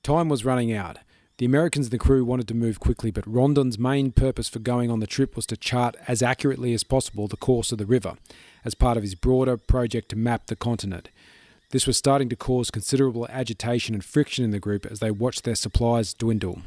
Time 0.03 0.29
was 0.29 0.45
running 0.45 0.73
out. 0.73 0.99
The 1.37 1.47
Americans 1.47 1.87
and 1.87 1.93
the 1.93 1.99
crew 1.99 2.25
wanted 2.25 2.49
to 2.49 2.55
move 2.55 2.81
quickly, 2.81 3.11
but 3.11 3.27
Rondon's 3.27 3.79
main 3.79 4.11
purpose 4.11 4.49
for 4.49 4.59
going 4.59 4.91
on 4.91 5.01
the 5.01 5.07
trip 5.07 5.37
was 5.37 5.47
to 5.47 5.57
chart 5.57 5.95
as 6.09 6.23
accurately 6.23 6.73
as 6.75 6.83
possible 6.83 7.29
the 7.29 7.37
course 7.37 7.71
of 7.71 7.79
the 7.79 7.87
river, 7.87 8.15
as 8.65 8.75
part 8.75 8.97
of 8.97 9.03
his 9.03 9.15
broader 9.15 9.57
project 9.57 10.09
to 10.09 10.17
map 10.17 10.47
the 10.47 10.57
continent. 10.57 11.11
This 11.71 11.87
was 11.87 11.97
starting 11.97 12.29
to 12.31 12.37
cause 12.37 12.71
considerable 12.71 13.29
agitation 13.29 13.95
and 13.95 14.05
friction 14.05 14.45
in 14.45 14.51
the 14.51 14.59
group 14.59 14.87
as 14.87 15.01
they 15.01 15.11
watched 15.11 15.45
their 15.45 15.55
supplies 15.55 16.15
dwindle. 16.15 16.63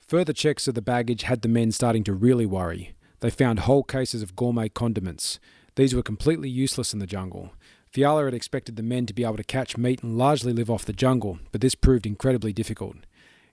Further 0.00 0.32
checks 0.34 0.68
of 0.68 0.74
the 0.74 0.82
baggage 0.82 1.22
had 1.22 1.40
the 1.40 1.48
men 1.48 1.72
starting 1.72 2.04
to 2.04 2.12
really 2.12 2.44
worry. 2.44 2.94
They 3.20 3.30
found 3.30 3.60
whole 3.60 3.84
cases 3.84 4.20
of 4.20 4.36
gourmet 4.36 4.68
condiments, 4.68 5.38
these 5.74 5.94
were 5.94 6.02
completely 6.02 6.48
useless 6.48 6.92
in 6.92 6.98
the 6.98 7.06
jungle. 7.06 7.52
Fiala 7.90 8.24
had 8.24 8.34
expected 8.34 8.76
the 8.76 8.82
men 8.82 9.06
to 9.06 9.12
be 9.12 9.24
able 9.24 9.36
to 9.36 9.44
catch 9.44 9.76
meat 9.76 10.02
and 10.02 10.16
largely 10.16 10.52
live 10.52 10.70
off 10.70 10.84
the 10.84 10.92
jungle, 10.92 11.38
but 11.50 11.60
this 11.60 11.74
proved 11.74 12.06
incredibly 12.06 12.52
difficult. 12.52 12.96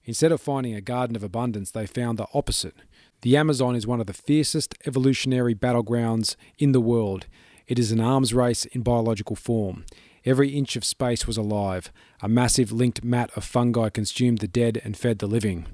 Instead 0.05 0.31
of 0.31 0.41
finding 0.41 0.73
a 0.73 0.81
garden 0.81 1.15
of 1.15 1.23
abundance, 1.23 1.71
they 1.71 1.85
found 1.85 2.17
the 2.17 2.27
opposite. 2.33 2.75
The 3.21 3.35
Amazon 3.35 3.75
is 3.75 3.85
one 3.85 3.99
of 3.99 4.07
the 4.07 4.13
fiercest 4.13 4.75
evolutionary 4.85 5.53
battlegrounds 5.53 6.35
in 6.57 6.71
the 6.71 6.79
world. 6.79 7.27
It 7.67 7.77
is 7.77 7.91
an 7.91 7.99
arms 7.99 8.33
race 8.33 8.65
in 8.65 8.81
biological 8.81 9.35
form. 9.35 9.85
Every 10.25 10.49
inch 10.49 10.75
of 10.75 10.85
space 10.85 11.27
was 11.27 11.37
alive. 11.37 11.91
A 12.21 12.29
massive 12.29 12.71
linked 12.71 13.03
mat 13.03 13.29
of 13.35 13.43
fungi 13.43 13.89
consumed 13.89 14.39
the 14.39 14.47
dead 14.47 14.81
and 14.83 14.97
fed 14.97 15.19
the 15.19 15.27
living. 15.27 15.67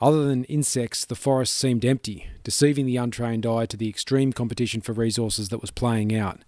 Other 0.00 0.26
than 0.26 0.44
insects, 0.44 1.04
the 1.04 1.16
forest 1.16 1.54
seemed 1.54 1.84
empty, 1.84 2.28
deceiving 2.44 2.86
the 2.86 2.96
untrained 2.96 3.44
eye 3.44 3.66
to 3.66 3.76
the 3.76 3.88
extreme 3.88 4.32
competition 4.32 4.80
for 4.80 4.92
resources 4.92 5.48
that 5.48 5.60
was 5.60 5.72
playing 5.72 6.14
out. 6.14 6.40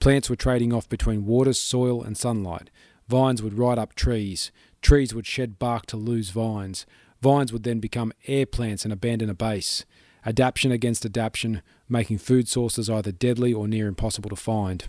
Plants 0.00 0.30
were 0.30 0.36
trading 0.36 0.72
off 0.72 0.88
between 0.88 1.26
water, 1.26 1.52
soil, 1.52 2.02
and 2.02 2.16
sunlight. 2.16 2.70
Vines 3.08 3.42
would 3.42 3.58
ride 3.58 3.78
up 3.78 3.94
trees. 3.94 4.50
Trees 4.80 5.14
would 5.14 5.26
shed 5.26 5.58
bark 5.58 5.84
to 5.86 5.98
lose 5.98 6.30
vines. 6.30 6.86
Vines 7.20 7.52
would 7.52 7.62
then 7.62 7.78
become 7.78 8.12
air 8.26 8.46
plants 8.46 8.84
and 8.84 8.92
abandon 8.92 9.28
a 9.28 9.34
base. 9.34 9.84
Adaptation 10.24 10.72
against 10.72 11.04
adaptation, 11.04 11.60
making 11.88 12.16
food 12.16 12.48
sources 12.48 12.88
either 12.88 13.12
deadly 13.12 13.52
or 13.52 13.68
near 13.68 13.86
impossible 13.86 14.30
to 14.30 14.36
find. 14.36 14.88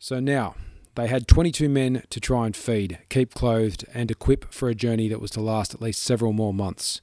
So 0.00 0.18
now, 0.18 0.56
they 0.98 1.06
had 1.06 1.28
22 1.28 1.68
men 1.68 2.02
to 2.10 2.18
try 2.18 2.44
and 2.44 2.56
feed, 2.56 2.98
keep 3.08 3.32
clothed, 3.32 3.84
and 3.94 4.10
equip 4.10 4.52
for 4.52 4.68
a 4.68 4.74
journey 4.74 5.08
that 5.08 5.20
was 5.20 5.30
to 5.30 5.40
last 5.40 5.72
at 5.72 5.80
least 5.80 6.02
several 6.02 6.32
more 6.32 6.52
months. 6.52 7.00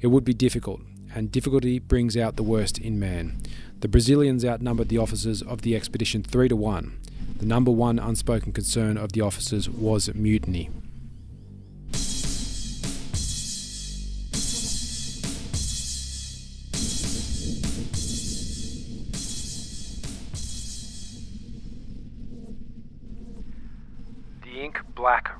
It 0.00 0.06
would 0.06 0.24
be 0.24 0.32
difficult, 0.32 0.80
and 1.12 1.32
difficulty 1.32 1.80
brings 1.80 2.16
out 2.16 2.36
the 2.36 2.44
worst 2.44 2.78
in 2.78 3.00
man. 3.00 3.42
The 3.80 3.88
Brazilians 3.88 4.44
outnumbered 4.44 4.90
the 4.90 4.98
officers 4.98 5.42
of 5.42 5.62
the 5.62 5.74
expedition 5.74 6.22
three 6.22 6.48
to 6.48 6.54
one. 6.54 7.00
The 7.38 7.46
number 7.46 7.72
one 7.72 7.98
unspoken 7.98 8.52
concern 8.52 8.96
of 8.96 9.10
the 9.10 9.22
officers 9.22 9.68
was 9.68 10.14
mutiny. 10.14 10.70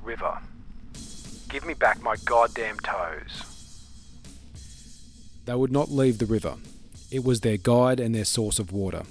River. 0.03 0.39
Give 1.49 1.65
me 1.65 1.73
back 1.73 2.01
my 2.01 2.15
goddamn 2.25 2.79
toes. 2.79 3.43
They 5.45 5.55
would 5.55 5.71
not 5.71 5.91
leave 5.91 6.17
the 6.17 6.25
river. 6.25 6.55
It 7.11 7.23
was 7.23 7.41
their 7.41 7.57
guide 7.57 7.99
and 7.99 8.13
their 8.13 8.25
source 8.25 8.59
of 8.59 8.71
water. 8.71 9.03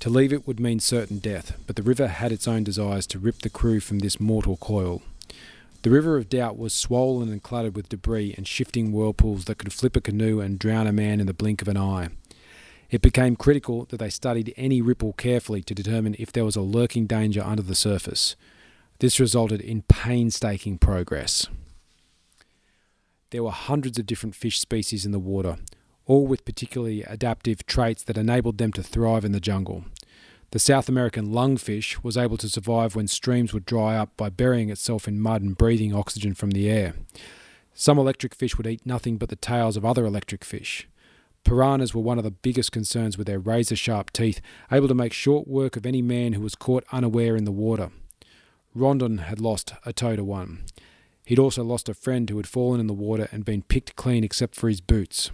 To 0.00 0.10
leave 0.10 0.32
it 0.32 0.46
would 0.46 0.60
mean 0.60 0.80
certain 0.80 1.18
death, 1.18 1.58
but 1.66 1.76
the 1.76 1.82
river 1.82 2.08
had 2.08 2.32
its 2.32 2.48
own 2.48 2.64
desires 2.64 3.06
to 3.08 3.18
rip 3.18 3.40
the 3.40 3.50
crew 3.50 3.80
from 3.80 3.98
this 3.98 4.20
mortal 4.20 4.56
coil. 4.56 5.02
The 5.82 5.90
River 5.90 6.18
of 6.18 6.28
Doubt 6.28 6.58
was 6.58 6.74
swollen 6.74 7.30
and 7.30 7.42
cluttered 7.42 7.74
with 7.74 7.88
debris 7.88 8.34
and 8.36 8.46
shifting 8.46 8.92
whirlpools 8.92 9.46
that 9.46 9.56
could 9.56 9.72
flip 9.72 9.96
a 9.96 10.00
canoe 10.00 10.40
and 10.40 10.58
drown 10.58 10.86
a 10.86 10.92
man 10.92 11.20
in 11.20 11.26
the 11.26 11.32
blink 11.32 11.62
of 11.62 11.68
an 11.68 11.78
eye. 11.78 12.08
It 12.90 13.00
became 13.00 13.34
critical 13.34 13.86
that 13.86 13.96
they 13.96 14.10
studied 14.10 14.52
any 14.56 14.82
ripple 14.82 15.14
carefully 15.14 15.62
to 15.62 15.74
determine 15.74 16.16
if 16.18 16.32
there 16.32 16.44
was 16.44 16.56
a 16.56 16.60
lurking 16.60 17.06
danger 17.06 17.42
under 17.42 17.62
the 17.62 17.74
surface. 17.74 18.36
This 19.00 19.18
resulted 19.18 19.62
in 19.62 19.80
painstaking 19.88 20.76
progress. 20.76 21.46
There 23.30 23.42
were 23.42 23.50
hundreds 23.50 23.98
of 23.98 24.04
different 24.04 24.34
fish 24.34 24.60
species 24.60 25.06
in 25.06 25.12
the 25.12 25.18
water, 25.18 25.56
all 26.04 26.26
with 26.26 26.44
particularly 26.44 27.02
adaptive 27.04 27.64
traits 27.64 28.04
that 28.04 28.18
enabled 28.18 28.58
them 28.58 28.74
to 28.74 28.82
thrive 28.82 29.24
in 29.24 29.32
the 29.32 29.40
jungle. 29.40 29.86
The 30.50 30.58
South 30.58 30.86
American 30.86 31.28
lungfish 31.28 32.04
was 32.04 32.18
able 32.18 32.36
to 32.36 32.48
survive 32.50 32.94
when 32.94 33.08
streams 33.08 33.54
would 33.54 33.64
dry 33.64 33.96
up 33.96 34.14
by 34.18 34.28
burying 34.28 34.68
itself 34.68 35.08
in 35.08 35.18
mud 35.18 35.40
and 35.40 35.56
breathing 35.56 35.94
oxygen 35.94 36.34
from 36.34 36.50
the 36.50 36.68
air. 36.68 36.92
Some 37.72 37.98
electric 37.98 38.34
fish 38.34 38.58
would 38.58 38.66
eat 38.66 38.84
nothing 38.84 39.16
but 39.16 39.30
the 39.30 39.36
tails 39.36 39.78
of 39.78 39.84
other 39.86 40.04
electric 40.04 40.44
fish. 40.44 40.86
Piranhas 41.44 41.94
were 41.94 42.02
one 42.02 42.18
of 42.18 42.24
the 42.24 42.30
biggest 42.30 42.70
concerns 42.70 43.16
with 43.16 43.26
their 43.26 43.38
razor 43.38 43.76
sharp 43.76 44.12
teeth, 44.12 44.42
able 44.70 44.88
to 44.88 44.94
make 44.94 45.14
short 45.14 45.48
work 45.48 45.74
of 45.76 45.86
any 45.86 46.02
man 46.02 46.34
who 46.34 46.42
was 46.42 46.54
caught 46.54 46.84
unaware 46.92 47.34
in 47.34 47.44
the 47.44 47.50
water. 47.50 47.90
Rondon 48.74 49.18
had 49.18 49.40
lost 49.40 49.74
a 49.84 49.92
toe 49.92 50.16
to 50.16 50.24
one. 50.24 50.64
He'd 51.24 51.38
also 51.38 51.64
lost 51.64 51.88
a 51.88 51.94
friend 51.94 52.28
who 52.28 52.36
had 52.36 52.46
fallen 52.46 52.80
in 52.80 52.86
the 52.86 52.92
water 52.92 53.28
and 53.32 53.44
been 53.44 53.62
picked 53.62 53.96
clean 53.96 54.24
except 54.24 54.54
for 54.54 54.68
his 54.68 54.80
boots. 54.80 55.30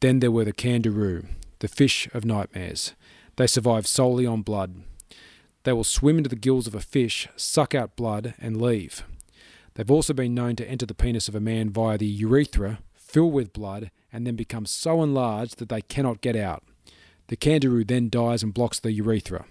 Then 0.00 0.20
there 0.20 0.30
were 0.30 0.44
the 0.44 0.52
candiru, 0.52 1.26
the 1.60 1.68
fish 1.68 2.08
of 2.12 2.24
nightmares. 2.24 2.94
They 3.36 3.46
survive 3.46 3.86
solely 3.86 4.26
on 4.26 4.42
blood. 4.42 4.82
They 5.64 5.72
will 5.72 5.84
swim 5.84 6.18
into 6.18 6.30
the 6.30 6.36
gills 6.36 6.66
of 6.66 6.74
a 6.74 6.80
fish, 6.80 7.28
suck 7.36 7.74
out 7.74 7.96
blood, 7.96 8.34
and 8.38 8.60
leave. 8.60 9.02
They've 9.74 9.90
also 9.90 10.14
been 10.14 10.34
known 10.34 10.56
to 10.56 10.68
enter 10.68 10.86
the 10.86 10.94
penis 10.94 11.28
of 11.28 11.34
a 11.34 11.40
man 11.40 11.70
via 11.70 11.98
the 11.98 12.06
urethra, 12.06 12.78
fill 12.94 13.30
with 13.30 13.52
blood, 13.52 13.90
and 14.12 14.26
then 14.26 14.36
become 14.36 14.64
so 14.64 15.02
enlarged 15.02 15.58
that 15.58 15.68
they 15.68 15.82
cannot 15.82 16.20
get 16.20 16.36
out. 16.36 16.62
The 17.28 17.36
candiru 17.36 17.86
then 17.86 18.08
dies 18.08 18.42
and 18.42 18.54
blocks 18.54 18.78
the 18.78 18.92
urethra. 18.92 19.46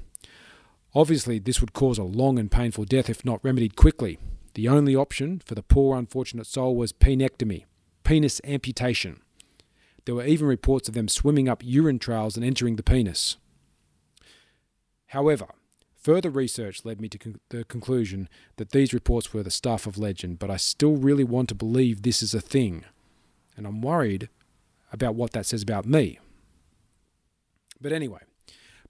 Obviously, 0.96 1.40
this 1.40 1.60
would 1.60 1.74
cause 1.74 1.98
a 1.98 2.04
long 2.04 2.40
and 2.40 2.50
painful 2.50 2.86
death 2.86 3.10
if 3.10 3.26
not 3.26 3.44
remedied 3.44 3.76
quickly. 3.76 4.18
The 4.54 4.70
only 4.70 4.96
option 4.96 5.42
for 5.46 5.54
the 5.54 5.62
poor 5.62 5.98
unfortunate 5.98 6.48
soul 6.48 6.78
was 6.78 6.94
penectomy, 6.94 7.66
penis 8.06 8.40
amputation. 8.46 9.20
There 10.06 10.16
were 10.16 10.26
even 10.26 10.48
reports 10.48 10.88
of 10.88 10.94
them 10.94 11.10
swimming 11.10 11.50
up 11.50 11.62
urine 11.64 12.00
trails 12.00 12.38
and 12.38 12.46
entering 12.46 12.78
the 12.78 12.84
penis. 12.84 13.36
However, 15.08 15.48
further 15.94 16.30
research 16.30 16.86
led 16.86 17.02
me 17.02 17.10
to 17.10 17.18
con- 17.18 17.40
the 17.50 17.66
conclusion 17.66 18.30
that 18.56 18.72
these 18.72 18.94
reports 18.94 19.34
were 19.34 19.44
the 19.44 19.52
stuff 19.52 19.86
of 19.86 19.98
legend, 19.98 20.40
but 20.40 20.50
I 20.50 20.58
still 20.58 20.96
really 20.96 21.26
want 21.26 21.50
to 21.50 21.56
believe 21.56 22.02
this 22.04 22.22
is 22.22 22.34
a 22.34 22.40
thing. 22.40 22.86
And 23.58 23.68
I'm 23.68 23.82
worried 23.82 24.30
about 24.94 25.16
what 25.16 25.32
that 25.32 25.46
says 25.46 25.64
about 25.64 25.86
me. 25.86 26.20
But 27.82 27.92
anyway, 27.92 28.22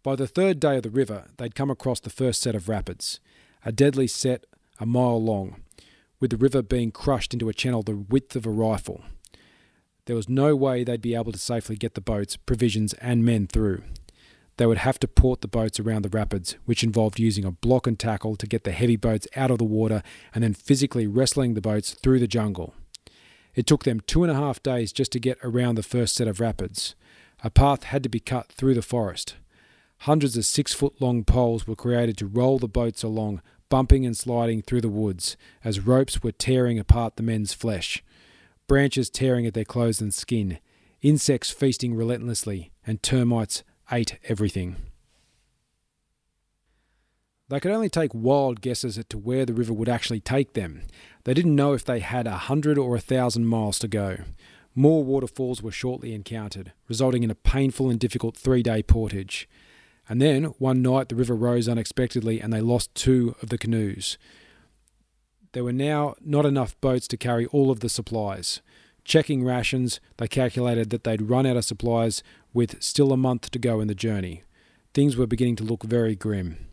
by 0.06 0.16
the 0.16 0.28
third 0.28 0.60
day 0.60 0.78
of 0.78 0.84
the 0.84 0.92
river, 0.92 1.26
they'd 1.38 1.56
come 1.56 1.72
across 1.72 2.00
the 2.00 2.12
first 2.12 2.40
set 2.40 2.54
of 2.54 2.70
rapids, 2.70 3.20
a 3.66 3.72
deadly 3.72 4.06
set 4.06 4.46
a 4.80 4.86
mile 4.86 5.20
long, 5.20 5.56
with 6.20 6.30
the 6.30 6.38
river 6.38 6.62
being 6.62 6.92
crushed 6.92 7.34
into 7.34 7.50
a 7.50 7.56
channel 7.56 7.82
the 7.82 7.96
width 7.96 8.36
of 8.36 8.46
a 8.46 8.52
rifle. 8.52 9.02
There 10.06 10.16
was 10.16 10.30
no 10.30 10.56
way 10.56 10.84
they'd 10.84 11.02
be 11.02 11.16
able 11.16 11.32
to 11.32 11.40
safely 11.40 11.76
get 11.76 11.96
the 11.96 12.02
boats, 12.02 12.38
provisions, 12.38 12.94
and 12.94 13.26
men 13.26 13.48
through. 13.48 13.82
They 14.58 14.68
would 14.68 14.78
have 14.78 15.00
to 15.00 15.08
port 15.08 15.42
the 15.42 15.48
boats 15.48 15.80
around 15.80 16.04
the 16.04 16.16
rapids, 16.16 16.56
which 16.66 16.84
involved 16.84 17.20
using 17.20 17.44
a 17.44 17.50
block 17.50 17.88
and 17.88 17.98
tackle 17.98 18.36
to 18.36 18.46
get 18.46 18.64
the 18.64 18.74
heavy 18.74 18.98
boats 18.98 19.28
out 19.36 19.50
of 19.50 19.58
the 19.58 19.64
water 19.64 20.04
and 20.36 20.44
then 20.44 20.54
physically 20.54 21.08
wrestling 21.08 21.56
the 21.56 21.62
boats 21.62 21.96
through 21.96 22.20
the 22.20 22.28
jungle. 22.28 22.76
It 23.56 23.66
took 23.66 23.86
them 23.86 24.02
two 24.02 24.22
and 24.22 24.32
a 24.32 24.36
half 24.36 24.62
days 24.62 24.94
just 24.94 25.12
to 25.14 25.20
get 25.20 25.40
around 25.42 25.76
the 25.76 25.82
first 25.82 26.14
set 26.14 26.28
of 26.28 26.40
rapids. 26.40 26.94
A 27.44 27.50
path 27.50 27.86
had 27.86 28.04
to 28.04 28.10
be 28.10 28.20
cut 28.20 28.52
through 28.52 28.76
the 28.76 28.84
forest. 28.84 29.34
Hundreds 30.00 30.38
of 30.38 30.46
six 30.46 30.74
foot 30.74 31.02
long 31.02 31.24
poles 31.24 31.66
were 31.66 31.76
created 31.76 32.18
to 32.18 32.28
roll 32.28 32.60
the 32.60 32.68
boats 32.68 33.04
along, 33.04 33.42
bumping 33.70 34.06
and 34.06 34.16
sliding 34.16 34.62
through 34.62 34.82
the 34.82 34.90
woods, 34.90 35.36
as 35.64 35.80
ropes 35.80 36.22
were 36.22 36.32
tearing 36.32 36.78
apart 36.78 37.16
the 37.16 37.24
men's 37.24 37.54
flesh 37.54 38.04
branches 38.68 39.10
tearing 39.10 39.46
at 39.46 39.54
their 39.54 39.66
clothes 39.66 40.02
and 40.02 40.14
skin, 40.14 40.60
insects 41.02 41.52
feasting 41.52 41.96
relentlessly, 41.96 42.72
and 42.86 43.02
termites 43.04 43.64
ate 43.92 44.18
everything. 44.28 44.76
They 47.48 47.60
could 47.60 47.72
only 47.72 47.90
take 47.90 48.14
wild 48.14 48.62
guesses 48.62 48.98
as 48.98 49.06
to 49.10 49.20
where 49.20 49.46
the 49.46 49.54
river 49.54 49.74
would 49.74 49.90
actually 49.90 50.20
take 50.20 50.54
them. 50.54 50.82
They 51.26 51.36
didn't 51.36 51.56
know 51.56 51.74
if 51.74 51.86
they 51.86 52.00
had 52.00 52.26
a 52.26 52.38
hundred 52.38 52.78
or 52.78 52.96
a 52.96 53.00
thousand 53.02 53.46
miles 53.46 53.78
to 53.80 53.88
go. 53.88 54.18
More 54.74 55.04
waterfalls 55.04 55.62
were 55.62 55.72
shortly 55.72 56.14
encountered, 56.14 56.74
resulting 56.88 57.22
in 57.22 57.30
a 57.30 57.36
painful 57.36 57.90
and 57.90 58.00
difficult 58.00 58.36
three 58.36 58.64
day 58.64 58.82
portage. 58.82 59.48
And 60.08 60.22
then, 60.22 60.46
one 60.60 60.82
night, 60.82 61.10
the 61.10 61.16
river 61.16 61.36
rose 61.36 61.68
unexpectedly 61.68 62.40
and 62.40 62.54
they 62.54 62.62
lost 62.62 62.94
two 62.94 63.36
of 63.42 63.50
the 63.50 63.58
canoes. 63.58 64.18
There 65.54 65.64
were 65.64 65.74
now 65.74 66.16
not 66.22 66.46
enough 66.46 66.80
boats 66.82 67.08
to 67.08 67.18
carry 67.18 67.46
all 67.48 67.72
of 67.72 67.80
the 67.80 67.90
supplies. 67.90 68.62
Checking 69.04 69.44
rations, 69.44 70.00
they 70.18 70.28
calculated 70.28 70.90
that 70.90 71.04
they'd 71.04 71.30
run 71.30 71.46
out 71.46 71.58
of 71.58 71.66
supplies 71.66 72.24
with 72.54 72.82
still 72.84 73.14
a 73.14 73.18
month 73.18 73.52
to 73.52 73.60
go 73.60 73.80
in 73.80 73.88
the 73.88 73.96
journey. 73.96 74.44
Things 74.94 75.16
were 75.16 75.28
beginning 75.28 75.56
to 75.58 75.64
look 75.64 75.84
very 75.84 76.16
grim. 76.16 76.68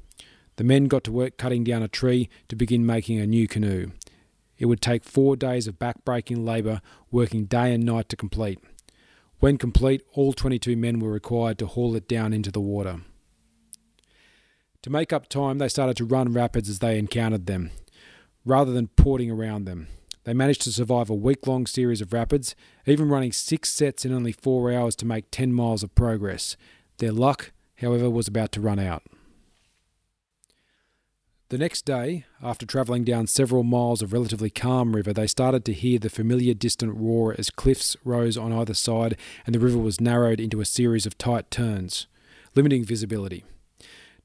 The 0.56 0.64
men 0.64 0.84
got 0.86 1.04
to 1.04 1.12
work 1.12 1.38
cutting 1.38 1.64
down 1.64 1.82
a 1.82 1.88
tree 1.88 2.28
to 2.48 2.56
begin 2.56 2.84
making 2.84 3.18
a 3.18 3.26
new 3.26 3.48
canoe. 3.48 3.92
It 4.58 4.66
would 4.66 4.80
take 4.80 5.04
four 5.04 5.36
days 5.36 5.66
of 5.66 5.78
back-breaking 5.78 6.44
labour, 6.44 6.80
working 7.10 7.46
day 7.46 7.72
and 7.74 7.84
night 7.84 8.08
to 8.10 8.16
complete. 8.16 8.58
When 9.40 9.58
complete, 9.58 10.02
all 10.12 10.32
22 10.32 10.76
men 10.76 11.00
were 11.00 11.10
required 11.10 11.58
to 11.58 11.66
haul 11.66 11.96
it 11.96 12.06
down 12.06 12.32
into 12.32 12.50
the 12.50 12.60
water. 12.60 13.00
To 14.82 14.90
make 14.90 15.12
up 15.12 15.28
time, 15.28 15.58
they 15.58 15.68
started 15.68 15.96
to 15.98 16.04
run 16.04 16.32
rapids 16.32 16.68
as 16.68 16.80
they 16.80 16.98
encountered 16.98 17.46
them 17.46 17.70
rather 18.44 18.72
than 18.72 18.88
porting 18.88 19.30
around 19.30 19.64
them. 19.64 19.88
They 20.24 20.34
managed 20.34 20.62
to 20.62 20.72
survive 20.72 21.10
a 21.10 21.14
week 21.14 21.46
long 21.46 21.66
series 21.66 22.00
of 22.00 22.12
rapids, 22.12 22.54
even 22.86 23.08
running 23.08 23.32
six 23.32 23.70
sets 23.70 24.04
in 24.04 24.12
only 24.12 24.32
four 24.32 24.72
hours 24.72 24.94
to 24.96 25.06
make 25.06 25.30
10 25.30 25.52
miles 25.52 25.82
of 25.82 25.94
progress. 25.94 26.56
Their 26.98 27.12
luck, 27.12 27.52
however, 27.80 28.08
was 28.08 28.28
about 28.28 28.52
to 28.52 28.60
run 28.60 28.78
out. 28.78 29.02
The 31.48 31.58
next 31.58 31.84
day, 31.84 32.24
after 32.42 32.64
travelling 32.64 33.04
down 33.04 33.26
several 33.26 33.62
miles 33.62 34.00
of 34.00 34.12
relatively 34.12 34.48
calm 34.48 34.96
river, 34.96 35.12
they 35.12 35.26
started 35.26 35.64
to 35.66 35.72
hear 35.72 35.98
the 35.98 36.08
familiar 36.08 36.54
distant 36.54 36.96
roar 36.96 37.34
as 37.38 37.50
cliffs 37.50 37.94
rose 38.04 38.38
on 38.38 38.52
either 38.52 38.74
side 38.74 39.18
and 39.44 39.54
the 39.54 39.60
river 39.60 39.76
was 39.76 40.00
narrowed 40.00 40.40
into 40.40 40.60
a 40.60 40.64
series 40.64 41.04
of 41.04 41.18
tight 41.18 41.50
turns, 41.50 42.06
limiting 42.54 42.84
visibility. 42.84 43.44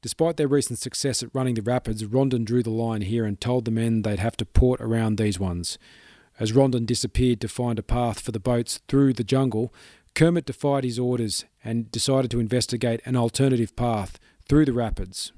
Despite 0.02 0.38
their 0.38 0.48
recent 0.48 0.80
success 0.80 1.24
at 1.24 1.34
running 1.34 1.56
the 1.56 1.62
rapids, 1.62 2.06
Rondon 2.06 2.44
drew 2.44 2.62
the 2.62 2.70
line 2.70 3.02
here 3.02 3.26
and 3.26 3.40
told 3.40 3.66
the 3.66 3.72
men 3.72 4.04
they'd 4.04 4.20
have 4.20 4.38
to 4.38 4.46
port 4.46 4.80
around 4.80 5.18
these 5.18 5.40
ones. 5.40 5.78
As 6.40 6.54
Rondon 6.54 6.86
disappeared 6.86 7.42
to 7.42 7.48
find 7.48 7.80
a 7.80 7.84
path 7.84 8.20
for 8.20 8.32
the 8.32 8.40
boats 8.40 8.80
through 8.88 9.14
the 9.14 9.24
jungle, 9.24 9.74
Kermit 10.14 10.46
defied 10.46 10.84
his 10.84 11.00
orders 11.00 11.46
and 11.64 11.92
decided 11.92 12.30
to 12.32 12.40
investigate 12.40 13.02
an 13.06 13.16
alternative 13.16 13.76
path 13.76 14.20
through 14.48 14.66
the 14.66 14.74
rapids. 14.74 15.32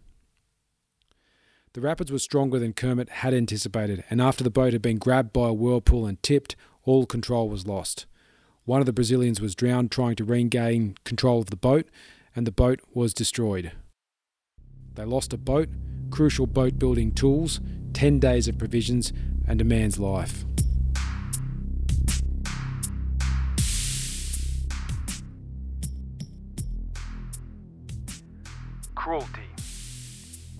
The 1.74 1.82
rapids 1.82 2.12
were 2.12 2.20
stronger 2.20 2.60
than 2.60 2.74
Kermit 2.74 3.10
had 3.10 3.34
anticipated, 3.34 4.04
and 4.10 4.22
after 4.22 4.44
the 4.44 4.50
boat 4.50 4.74
had 4.74 4.82
been 4.82 4.98
grabbed 4.98 5.32
by 5.32 5.50
a 5.50 5.54
whirlpool 5.54 6.06
and 6.06 6.22
tipped, 6.22 6.56
all 6.84 7.06
control 7.06 7.48
was 7.48 7.68
lost. 7.68 8.06
One 8.66 8.82
of 8.82 8.86
the 8.86 8.94
Brazilians 8.94 9.40
was 9.40 9.56
drowned 9.56 9.92
trying 9.92 10.16
to 10.18 10.26
regain 10.26 10.96
control 11.06 11.40
of 11.40 11.50
the 11.50 11.56
boat, 11.56 11.88
and 12.36 12.46
the 12.46 12.52
boat 12.52 12.82
was 12.94 13.14
destroyed. 13.14 13.72
They 14.96 15.06
lost 15.06 15.34
a 15.34 15.38
boat, 15.38 15.70
crucial 16.12 16.48
boat 16.48 16.78
building 16.78 17.12
tools, 17.12 17.62
10 17.94 18.20
days 18.20 18.48
of 18.48 18.58
provisions, 18.58 19.14
and 19.48 19.62
a 19.62 19.64
man's 19.64 20.00
life. 20.00 20.46
Cruelty. 28.96 29.42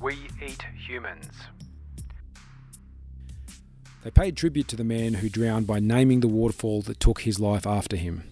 We 0.02 0.14
eat 0.46 0.64
humans. 0.88 1.28
They 4.04 4.12
paid 4.12 4.38
tribute 4.38 4.70
to 4.70 4.78
the 4.78 4.86
man 4.86 5.16
who 5.16 5.30
drowned 5.30 5.68
by 5.68 5.80
naming 5.80 6.22
the 6.22 6.30
waterfall 6.30 6.82
that 6.84 7.02
took 7.02 7.22
his 7.22 7.40
life 7.40 7.68
after 7.68 7.98
him. 7.98 8.24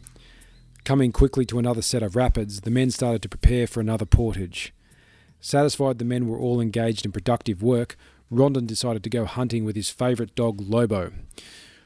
Coming 0.85 1.11
quickly 1.11 1.45
to 1.47 1.59
another 1.59 1.81
set 1.81 2.01
of 2.01 2.15
rapids, 2.15 2.61
the 2.61 2.71
men 2.71 2.89
started 2.89 3.21
to 3.23 3.29
prepare 3.29 3.67
for 3.67 3.81
another 3.81 4.05
portage. 4.05 4.73
Satisfied 5.47 5.97
the 5.97 6.03
men 6.03 6.27
were 6.27 6.37
all 6.37 6.59
engaged 6.59 7.05
in 7.05 7.13
productive 7.13 7.63
work, 7.63 7.95
Rondon 8.29 8.65
decided 8.65 9.01
to 9.05 9.09
go 9.09 9.23
hunting 9.23 9.63
with 9.63 9.77
his 9.77 9.89
favourite 9.89 10.35
dog, 10.35 10.59
Lobo. 10.59 11.13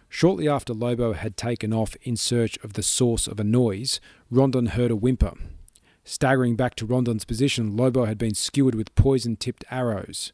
Shortly 0.10 0.50
after 0.50 0.74
Lobo 0.74 1.13
had 1.13 1.38
taken 1.38 1.71
off 1.71 1.95
in 2.02 2.17
search 2.17 2.58
of 2.63 2.74
the 2.74 2.82
source 2.82 3.28
of 3.28 3.39
a 3.39 3.43
noise, 3.43 4.00
Rondon 4.32 4.65
heard 4.65 4.89
a 4.89 4.95
whimper. 4.95 5.36
Staggering 6.04 6.56
back 6.56 6.74
to 6.74 6.88
Rondon's 6.88 7.24
position, 7.24 7.78
Lobo 7.78 8.06
had 8.06 8.17
been 8.17 8.34
skewered 8.34 8.74
with 8.74 8.95
poison 8.95 9.36
tipped 9.36 9.63
arrows. 9.69 10.34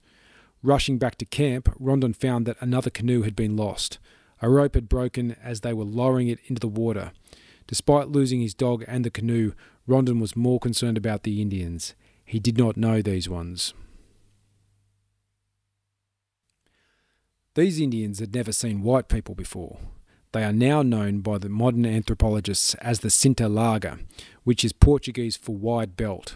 Rushing 0.63 0.97
back 0.97 1.17
to 1.17 1.25
camp, 1.25 1.67
Rondon 1.81 2.13
found 2.13 2.45
that 2.45 2.55
another 2.61 2.89
canoe 2.89 3.23
had 3.23 3.35
been 3.35 3.57
lost. 3.57 3.99
A 4.41 4.49
rope 4.49 4.75
had 4.75 4.87
broken 4.87 5.35
as 5.43 5.59
they 5.59 5.73
were 5.73 5.83
lowering 5.83 6.29
it 6.29 6.39
into 6.45 6.61
the 6.61 6.69
water. 6.69 7.11
Despite 7.67 8.07
losing 8.07 8.39
his 8.39 8.53
dog 8.53 8.85
and 8.87 9.03
the 9.03 9.11
canoe, 9.11 9.51
Rondon 9.85 10.21
was 10.21 10.37
more 10.37 10.61
concerned 10.61 10.97
about 10.97 11.23
the 11.23 11.41
Indians. 11.41 11.93
He 12.27 12.41
did 12.41 12.57
not 12.57 12.75
know 12.75 13.01
these 13.01 13.29
ones. 13.29 13.73
These 17.55 17.79
Indians 17.79 18.19
had 18.19 18.35
never 18.35 18.51
seen 18.51 18.83
white 18.83 19.07
people 19.07 19.33
before. 19.33 19.79
They 20.33 20.43
are 20.43 20.51
now 20.51 20.81
known 20.81 21.21
by 21.21 21.37
the 21.37 21.47
modern 21.47 21.85
anthropologists 21.85 22.75
as 22.75 22.99
the 22.99 23.07
Cinta 23.07 23.47
Larga, 23.47 23.99
which 24.43 24.65
is 24.65 24.73
Portuguese 24.73 25.37
for 25.37 25.55
wide 25.55 25.95
belt, 25.95 26.35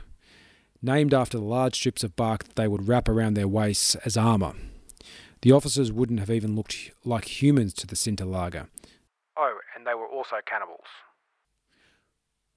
named 0.82 1.14
after 1.14 1.38
the 1.38 1.44
large 1.44 1.76
strips 1.76 2.06
of 2.06 2.16
bark 2.16 2.46
that 2.46 2.56
they 2.56 2.70
would 2.70 2.88
wrap 2.88 3.10
around 3.10 3.34
their 3.34 3.50
waists 3.50 3.96
as 4.06 4.16
armour. 4.16 4.54
The 5.42 5.52
officers 5.52 5.92
wouldn't 5.92 6.22
have 6.22 6.32
even 6.32 6.56
looked 6.56 6.92
like 7.04 7.42
humans 7.42 7.74
to 7.74 7.86
the 7.86 7.98
Cinta 7.98 8.26
Larga. 8.26 8.70
Oh, 9.36 9.58
and 9.76 9.86
they 9.86 9.94
were 9.94 10.08
also 10.08 10.38
cannibals. 10.46 10.88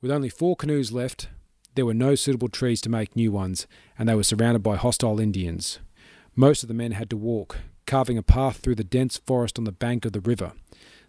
With 0.00 0.12
only 0.12 0.28
four 0.28 0.54
canoes 0.54 0.92
left, 0.92 1.30
there 1.74 1.86
were 1.86 1.94
no 1.94 2.14
suitable 2.14 2.48
trees 2.48 2.80
to 2.82 2.88
make 2.88 3.16
new 3.16 3.32
ones, 3.32 3.66
and 3.98 4.08
they 4.08 4.14
were 4.14 4.22
surrounded 4.22 4.62
by 4.62 4.76
hostile 4.76 5.20
Indians. 5.20 5.78
Most 6.34 6.62
of 6.62 6.68
the 6.68 6.74
men 6.74 6.92
had 6.92 7.10
to 7.10 7.16
walk, 7.16 7.58
carving 7.86 8.18
a 8.18 8.22
path 8.22 8.58
through 8.58 8.74
the 8.76 8.84
dense 8.84 9.18
forest 9.18 9.58
on 9.58 9.64
the 9.64 9.72
bank 9.72 10.04
of 10.04 10.12
the 10.12 10.20
river. 10.20 10.52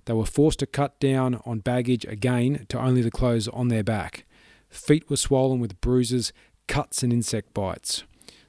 They 0.06 0.14
were 0.14 0.26
forced 0.26 0.60
to 0.60 0.68
cut 0.68 1.00
down 1.00 1.42
on 1.46 1.60
baggage 1.60 2.06
again 2.06 2.66
to 2.70 2.80
only 2.80 3.02
the 3.02 3.12
clothes 3.12 3.48
on 3.48 3.70
their 3.70 3.84
back. 3.84 4.26
Feet 4.70 5.10
were 5.10 5.18
swollen 5.18 5.60
with 5.60 5.82
bruises, 5.82 6.32
cuts, 6.68 7.02
and 7.02 7.12
insect 7.12 7.54
bites. 7.54 8.04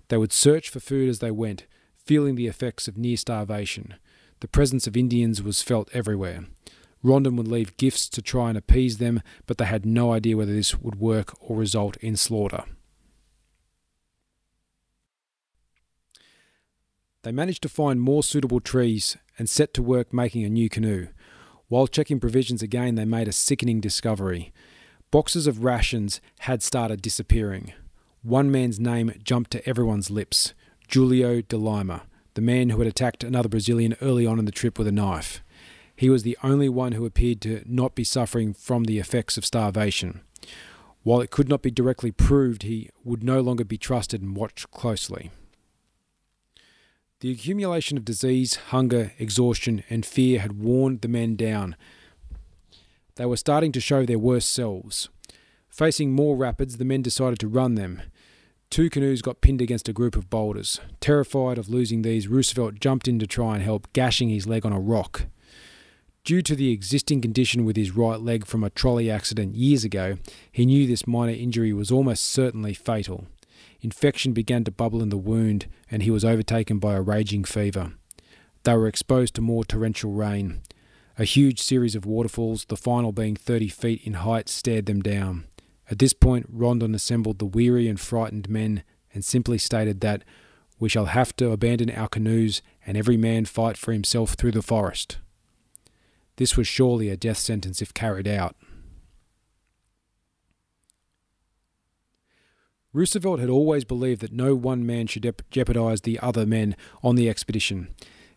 They 0.08 0.16
would 0.16 0.32
search 0.32 0.68
for 0.68 0.80
food 0.80 1.08
as 1.08 1.20
they 1.20 1.30
went, 1.30 1.66
feeling 1.96 2.34
the 2.34 2.46
effects 2.46 2.88
of 2.88 2.96
near 2.96 3.16
starvation. 3.16 3.94
The 4.40 4.48
presence 4.48 4.86
of 4.86 4.96
Indians 4.96 5.42
was 5.42 5.62
felt 5.62 5.88
everywhere. 5.94 6.44
Rondon 7.06 7.36
would 7.36 7.46
leave 7.46 7.76
gifts 7.76 8.08
to 8.08 8.20
try 8.20 8.48
and 8.48 8.58
appease 8.58 8.98
them, 8.98 9.22
but 9.46 9.58
they 9.58 9.64
had 9.64 9.86
no 9.86 10.12
idea 10.12 10.36
whether 10.36 10.52
this 10.52 10.78
would 10.80 10.96
work 10.96 11.34
or 11.40 11.56
result 11.56 11.96
in 11.98 12.16
slaughter. 12.16 12.64
They 17.22 17.30
managed 17.30 17.62
to 17.62 17.68
find 17.68 18.00
more 18.00 18.24
suitable 18.24 18.60
trees 18.60 19.16
and 19.38 19.48
set 19.48 19.72
to 19.74 19.82
work 19.82 20.12
making 20.12 20.44
a 20.44 20.48
new 20.48 20.68
canoe. 20.68 21.08
While 21.68 21.86
checking 21.86 22.20
provisions 22.20 22.62
again, 22.62 22.96
they 22.96 23.04
made 23.04 23.28
a 23.28 23.32
sickening 23.32 23.80
discovery. 23.80 24.52
Boxes 25.12 25.46
of 25.46 25.62
rations 25.62 26.20
had 26.40 26.62
started 26.62 27.02
disappearing. 27.02 27.72
One 28.22 28.50
man's 28.50 28.80
name 28.80 29.12
jumped 29.22 29.52
to 29.52 29.68
everyone's 29.68 30.10
lips 30.10 30.54
Julio 30.92 31.40
de 31.40 31.56
Lima, 31.56 32.02
the 32.34 32.40
man 32.40 32.70
who 32.70 32.78
had 32.78 32.88
attacked 32.88 33.22
another 33.22 33.48
Brazilian 33.48 33.96
early 34.02 34.26
on 34.26 34.40
in 34.40 34.44
the 34.44 34.52
trip 34.52 34.78
with 34.78 34.88
a 34.88 34.92
knife. 34.92 35.42
He 35.96 36.10
was 36.10 36.22
the 36.22 36.36
only 36.42 36.68
one 36.68 36.92
who 36.92 37.06
appeared 37.06 37.40
to 37.42 37.62
not 37.66 37.94
be 37.94 38.04
suffering 38.04 38.52
from 38.52 38.84
the 38.84 38.98
effects 38.98 39.38
of 39.38 39.44
starvation. 39.46 40.20
While 41.02 41.20
it 41.20 41.30
could 41.30 41.48
not 41.48 41.62
be 41.62 41.70
directly 41.70 42.10
proved, 42.10 42.64
he 42.64 42.90
would 43.02 43.22
no 43.22 43.40
longer 43.40 43.64
be 43.64 43.78
trusted 43.78 44.20
and 44.20 44.36
watched 44.36 44.70
closely. 44.70 45.30
The 47.20 47.30
accumulation 47.30 47.96
of 47.96 48.04
disease, 48.04 48.56
hunger, 48.56 49.12
exhaustion, 49.18 49.84
and 49.88 50.04
fear 50.04 50.40
had 50.40 50.60
worn 50.60 50.98
the 51.00 51.08
men 51.08 51.34
down. 51.34 51.76
They 53.14 53.24
were 53.24 53.38
starting 53.38 53.72
to 53.72 53.80
show 53.80 54.04
their 54.04 54.18
worst 54.18 54.52
selves. 54.52 55.08
Facing 55.70 56.12
more 56.12 56.36
rapids, 56.36 56.76
the 56.76 56.84
men 56.84 57.00
decided 57.00 57.38
to 57.38 57.48
run 57.48 57.74
them. 57.74 58.02
Two 58.68 58.90
canoes 58.90 59.22
got 59.22 59.40
pinned 59.40 59.62
against 59.62 59.88
a 59.88 59.94
group 59.94 60.16
of 60.16 60.28
boulders. 60.28 60.80
Terrified 61.00 61.56
of 61.56 61.70
losing 61.70 62.02
these, 62.02 62.28
Roosevelt 62.28 62.80
jumped 62.80 63.08
in 63.08 63.18
to 63.18 63.26
try 63.26 63.54
and 63.54 63.62
help, 63.62 63.90
gashing 63.94 64.28
his 64.28 64.46
leg 64.46 64.66
on 64.66 64.72
a 64.72 64.80
rock. 64.80 65.26
Due 66.26 66.42
to 66.42 66.56
the 66.56 66.72
existing 66.72 67.20
condition 67.20 67.64
with 67.64 67.76
his 67.76 67.92
right 67.92 68.20
leg 68.20 68.44
from 68.44 68.64
a 68.64 68.70
trolley 68.70 69.08
accident 69.08 69.54
years 69.54 69.84
ago, 69.84 70.18
he 70.50 70.66
knew 70.66 70.84
this 70.84 71.06
minor 71.06 71.30
injury 71.30 71.72
was 71.72 71.92
almost 71.92 72.26
certainly 72.26 72.74
fatal. 72.74 73.26
Infection 73.80 74.32
began 74.32 74.64
to 74.64 74.72
bubble 74.72 75.04
in 75.04 75.10
the 75.10 75.16
wound, 75.16 75.66
and 75.88 76.02
he 76.02 76.10
was 76.10 76.24
overtaken 76.24 76.80
by 76.80 76.96
a 76.96 77.00
raging 77.00 77.44
fever. 77.44 77.92
They 78.64 78.74
were 78.74 78.88
exposed 78.88 79.36
to 79.36 79.40
more 79.40 79.64
torrential 79.64 80.10
rain. 80.10 80.62
A 81.16 81.22
huge 81.22 81.62
series 81.62 81.94
of 81.94 82.04
waterfalls, 82.04 82.64
the 82.64 82.76
final 82.76 83.12
being 83.12 83.36
30 83.36 83.68
feet 83.68 84.02
in 84.02 84.14
height, 84.14 84.48
stared 84.48 84.86
them 84.86 85.02
down. 85.02 85.44
At 85.88 86.00
this 86.00 86.12
point, 86.12 86.46
Rondon 86.50 86.92
assembled 86.92 87.38
the 87.38 87.46
weary 87.46 87.86
and 87.86 88.00
frightened 88.00 88.48
men 88.48 88.82
and 89.14 89.24
simply 89.24 89.58
stated 89.58 90.00
that 90.00 90.24
we 90.80 90.88
shall 90.88 91.06
have 91.06 91.36
to 91.36 91.52
abandon 91.52 91.88
our 91.90 92.08
canoes 92.08 92.62
and 92.84 92.96
every 92.96 93.16
man 93.16 93.44
fight 93.44 93.76
for 93.76 93.92
himself 93.92 94.34
through 94.34 94.50
the 94.50 94.60
forest. 94.60 95.18
This 96.36 96.56
was 96.56 96.66
surely 96.66 97.08
a 97.08 97.16
death 97.16 97.38
sentence 97.38 97.80
if 97.80 97.94
carried 97.94 98.28
out. 98.28 98.56
Roosevelt 102.92 103.40
had 103.40 103.50
always 103.50 103.84
believed 103.84 104.22
that 104.22 104.32
no 104.32 104.54
one 104.54 104.86
man 104.86 105.06
should 105.06 105.30
jeopardize 105.50 106.00
the 106.00 106.18
other 106.20 106.46
men 106.46 106.76
on 107.02 107.14
the 107.14 107.28
expedition. 107.28 107.88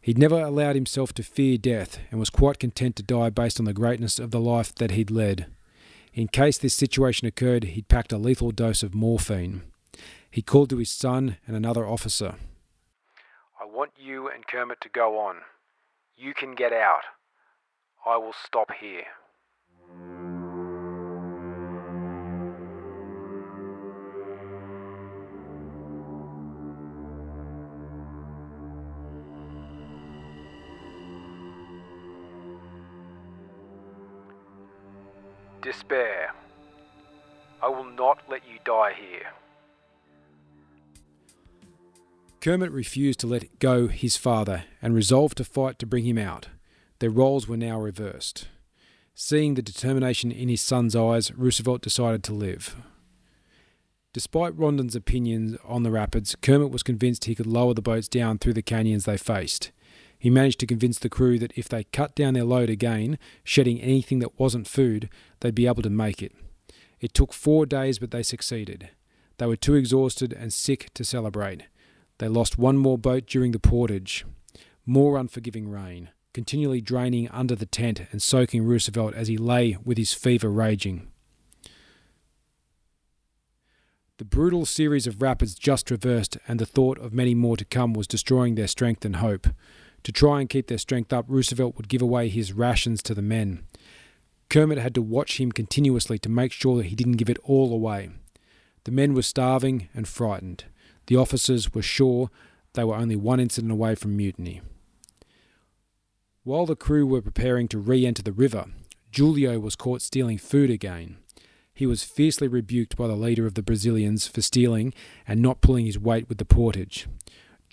He'd 0.01 0.17
never 0.17 0.41
allowed 0.41 0.75
himself 0.75 1.13
to 1.13 1.23
fear 1.23 1.57
death 1.57 1.99
and 2.11 2.19
was 2.19 2.29
quite 2.29 2.59
content 2.59 2.95
to 2.97 3.03
die 3.03 3.29
based 3.29 3.59
on 3.59 3.65
the 3.65 3.73
greatness 3.73 4.19
of 4.19 4.31
the 4.31 4.39
life 4.39 4.75
that 4.75 4.91
he'd 4.91 5.11
led. 5.11 5.47
In 6.13 6.27
case 6.27 6.57
this 6.57 6.73
situation 6.73 7.27
occurred, 7.27 7.63
he'd 7.65 7.87
packed 7.87 8.11
a 8.11 8.17
lethal 8.17 8.51
dose 8.51 8.83
of 8.83 8.95
morphine. 8.95 9.61
He 10.31 10.41
called 10.41 10.69
to 10.71 10.77
his 10.77 10.91
son 10.91 11.37
and 11.47 11.55
another 11.55 11.87
officer. 11.87 12.35
I 13.61 13.65
want 13.65 13.91
you 13.97 14.29
and 14.29 14.45
Kermit 14.47 14.81
to 14.81 14.89
go 14.89 15.19
on. 15.19 15.37
You 16.17 16.33
can 16.33 16.55
get 16.55 16.73
out. 16.73 17.03
I 18.09 18.17
will 18.17 18.33
stop 18.33 18.71
here. 18.79 19.05
despair. 35.61 36.33
I 37.61 37.67
will 37.67 37.83
not 37.83 38.23
let 38.27 38.41
you 38.47 38.57
die 38.63 38.93
here. 38.93 39.33
Kermit 42.41 42.71
refused 42.71 43.19
to 43.19 43.27
let 43.27 43.59
go 43.59 43.87
his 43.87 44.17
father 44.17 44.63
and 44.81 44.95
resolved 44.95 45.37
to 45.37 45.43
fight 45.43 45.77
to 45.79 45.85
bring 45.85 46.05
him 46.05 46.17
out. 46.17 46.47
Their 46.99 47.09
roles 47.09 47.47
were 47.47 47.57
now 47.57 47.79
reversed. 47.79 48.47
Seeing 49.15 49.53
the 49.53 49.61
determination 49.61 50.31
in 50.31 50.49
his 50.49 50.61
son's 50.61 50.95
eyes, 50.95 51.31
Roosevelt 51.33 51.81
decided 51.81 52.23
to 52.23 52.33
live. 52.33 52.75
Despite 54.13 54.57
Rondon's 54.57 54.95
opinions 54.95 55.57
on 55.63 55.83
the 55.83 55.91
rapids, 55.91 56.35
Kermit 56.41 56.71
was 56.71 56.83
convinced 56.83 57.25
he 57.25 57.35
could 57.35 57.45
lower 57.45 57.73
the 57.73 57.81
boats 57.81 58.07
down 58.07 58.37
through 58.37 58.53
the 58.53 58.61
canyons 58.61 59.05
they 59.05 59.17
faced. 59.17 59.71
He 60.17 60.29
managed 60.29 60.59
to 60.61 60.67
convince 60.67 60.99
the 60.99 61.09
crew 61.09 61.39
that 61.39 61.57
if 61.57 61.69
they 61.69 61.85
cut 61.85 62.15
down 62.15 62.33
their 62.33 62.43
load 62.43 62.69
again, 62.69 63.17
shedding 63.43 63.79
anything 63.79 64.19
that 64.19 64.39
wasn't 64.39 64.67
food, 64.67 65.09
they'd 65.39 65.55
be 65.55 65.67
able 65.67 65.83
to 65.83 65.89
make 65.89 66.21
it. 66.21 66.33
It 66.99 67.13
took 67.13 67.31
four 67.31 67.65
days, 67.65 67.99
but 67.99 68.11
they 68.11 68.23
succeeded. 68.23 68.89
They 69.37 69.45
were 69.45 69.55
too 69.55 69.75
exhausted 69.75 70.33
and 70.33 70.51
sick 70.51 70.93
to 70.95 71.05
celebrate. 71.05 71.63
They 72.17 72.27
lost 72.27 72.57
one 72.57 72.77
more 72.77 72.97
boat 72.97 73.25
during 73.27 73.51
the 73.51 73.59
portage. 73.59 74.25
More 74.85 75.17
unforgiving 75.17 75.69
rain, 75.69 76.09
continually 76.39 76.79
draining 76.79 77.27
under 77.31 77.53
the 77.53 77.65
tent 77.65 78.03
and 78.13 78.21
soaking 78.21 78.63
Roosevelt 78.63 79.13
as 79.13 79.27
he 79.27 79.35
lay 79.35 79.75
with 79.83 79.97
his 79.97 80.13
fever 80.13 80.49
raging. 80.49 81.05
The 84.19 84.23
brutal 84.23 84.65
series 84.65 85.05
of 85.05 85.21
rapids 85.21 85.53
just 85.53 85.87
traversed 85.87 86.37
and 86.47 86.57
the 86.57 86.65
thought 86.65 86.97
of 86.97 87.11
many 87.11 87.35
more 87.35 87.57
to 87.57 87.65
come 87.65 87.91
was 87.91 88.07
destroying 88.07 88.55
their 88.55 88.67
strength 88.67 89.03
and 89.03 89.17
hope. 89.17 89.47
To 90.03 90.13
try 90.13 90.39
and 90.39 90.49
keep 90.49 90.67
their 90.67 90.77
strength 90.77 91.11
up, 91.11 91.25
Roosevelt 91.27 91.75
would 91.75 91.89
give 91.89 92.01
away 92.01 92.29
his 92.29 92.53
rations 92.53 93.03
to 93.03 93.13
the 93.13 93.21
men. 93.21 93.65
Kermit 94.49 94.77
had 94.77 94.95
to 94.95 95.01
watch 95.01 95.41
him 95.41 95.51
continuously 95.51 96.17
to 96.19 96.29
make 96.29 96.53
sure 96.53 96.77
that 96.77 96.85
he 96.85 96.95
didn't 96.95 97.17
give 97.17 97.29
it 97.29 97.39
all 97.43 97.73
away. 97.73 98.11
The 98.85 98.91
men 98.91 99.13
were 99.13 99.23
starving 99.23 99.89
and 99.93 100.07
frightened. 100.07 100.63
The 101.07 101.17
officers 101.17 101.73
were 101.73 101.81
sure 101.81 102.29
they 102.75 102.85
were 102.85 102.95
only 102.95 103.17
one 103.17 103.41
incident 103.41 103.73
away 103.73 103.95
from 103.95 104.15
mutiny. 104.15 104.61
While 106.49 106.65
the 106.65 106.75
crew 106.75 107.05
were 107.05 107.21
preparing 107.21 107.67
to 107.67 107.77
re 107.77 108.07
enter 108.07 108.23
the 108.23 108.31
river, 108.31 108.65
Julio 109.15 109.59
was 109.59 109.75
caught 109.75 110.01
stealing 110.01 110.39
food 110.39 110.71
again. 110.71 111.17
He 111.75 111.85
was 111.85 112.03
fiercely 112.03 112.47
rebuked 112.47 112.97
by 112.97 113.05
the 113.05 113.15
leader 113.15 113.45
of 113.45 113.53
the 113.53 113.61
Brazilians 113.61 114.25
for 114.25 114.41
stealing 114.41 114.91
and 115.27 115.43
not 115.43 115.61
pulling 115.61 115.85
his 115.85 115.99
weight 115.99 116.27
with 116.27 116.39
the 116.39 116.45
portage. 116.45 117.07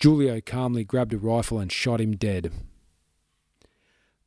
Julio 0.03 0.43
calmly 0.43 0.85
grabbed 0.85 1.15
a 1.15 1.19
rifle 1.19 1.59
and 1.59 1.73
shot 1.73 2.03
him 2.03 2.17
dead. 2.17 2.53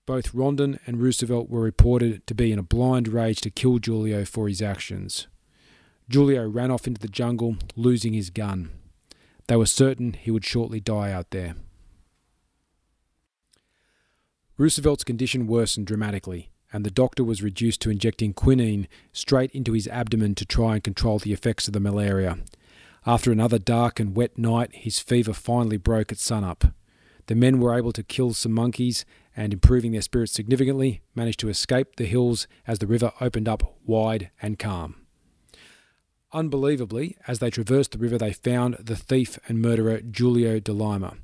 Both 0.07 0.33
Rondon 0.33 0.79
and 0.87 0.99
Roosevelt 0.99 1.47
were 1.47 1.61
reported 1.61 2.25
to 2.25 2.33
be 2.33 2.51
in 2.51 2.57
a 2.57 2.63
blind 2.63 3.07
rage 3.07 3.41
to 3.41 3.51
kill 3.51 3.77
Julio 3.77 4.25
for 4.25 4.47
his 4.47 4.63
actions. 4.63 5.27
Julio 6.11 6.49
ran 6.49 6.71
off 6.71 6.87
into 6.87 6.99
the 6.99 7.07
jungle, 7.07 7.57
losing 7.75 8.13
his 8.13 8.31
gun. 8.31 8.71
They 9.45 9.57
were 9.57 9.67
certain 9.67 10.13
he 10.13 10.31
would 10.31 10.43
shortly 10.43 10.79
die 10.79 11.11
out 11.11 11.29
there. 11.29 11.53
Roosevelt's 14.59 15.05
condition 15.05 15.47
worsened 15.47 15.87
dramatically, 15.87 16.51
and 16.73 16.85
the 16.85 16.91
doctor 16.91 17.23
was 17.23 17.41
reduced 17.41 17.79
to 17.79 17.89
injecting 17.89 18.33
quinine 18.33 18.89
straight 19.13 19.51
into 19.51 19.71
his 19.71 19.87
abdomen 19.87 20.35
to 20.35 20.45
try 20.45 20.73
and 20.73 20.83
control 20.83 21.17
the 21.17 21.31
effects 21.31 21.67
of 21.67 21.73
the 21.73 21.79
malaria. 21.79 22.39
After 23.05 23.31
another 23.31 23.57
dark 23.57 24.01
and 24.01 24.17
wet 24.17 24.37
night, 24.37 24.71
his 24.73 24.99
fever 24.99 25.31
finally 25.31 25.77
broke 25.77 26.11
at 26.11 26.17
sunup. 26.17 26.73
The 27.27 27.35
men 27.35 27.61
were 27.61 27.73
able 27.73 27.93
to 27.93 28.03
kill 28.03 28.33
some 28.33 28.51
monkeys 28.51 29.05
and, 29.33 29.53
improving 29.53 29.93
their 29.93 30.01
spirits 30.01 30.33
significantly, 30.33 30.99
managed 31.15 31.39
to 31.39 31.49
escape 31.49 31.95
the 31.95 32.05
hills 32.05 32.45
as 32.67 32.79
the 32.79 32.87
river 32.87 33.13
opened 33.21 33.47
up 33.47 33.77
wide 33.85 34.29
and 34.41 34.59
calm. 34.59 35.05
Unbelievably, 36.33 37.15
as 37.29 37.39
they 37.39 37.49
traversed 37.49 37.93
the 37.93 37.97
river, 37.97 38.17
they 38.17 38.33
found 38.33 38.75
the 38.77 38.97
thief 38.97 39.39
and 39.47 39.61
murderer 39.61 40.01
Julio 40.01 40.59
de 40.59 40.73
Lima. 40.73 41.15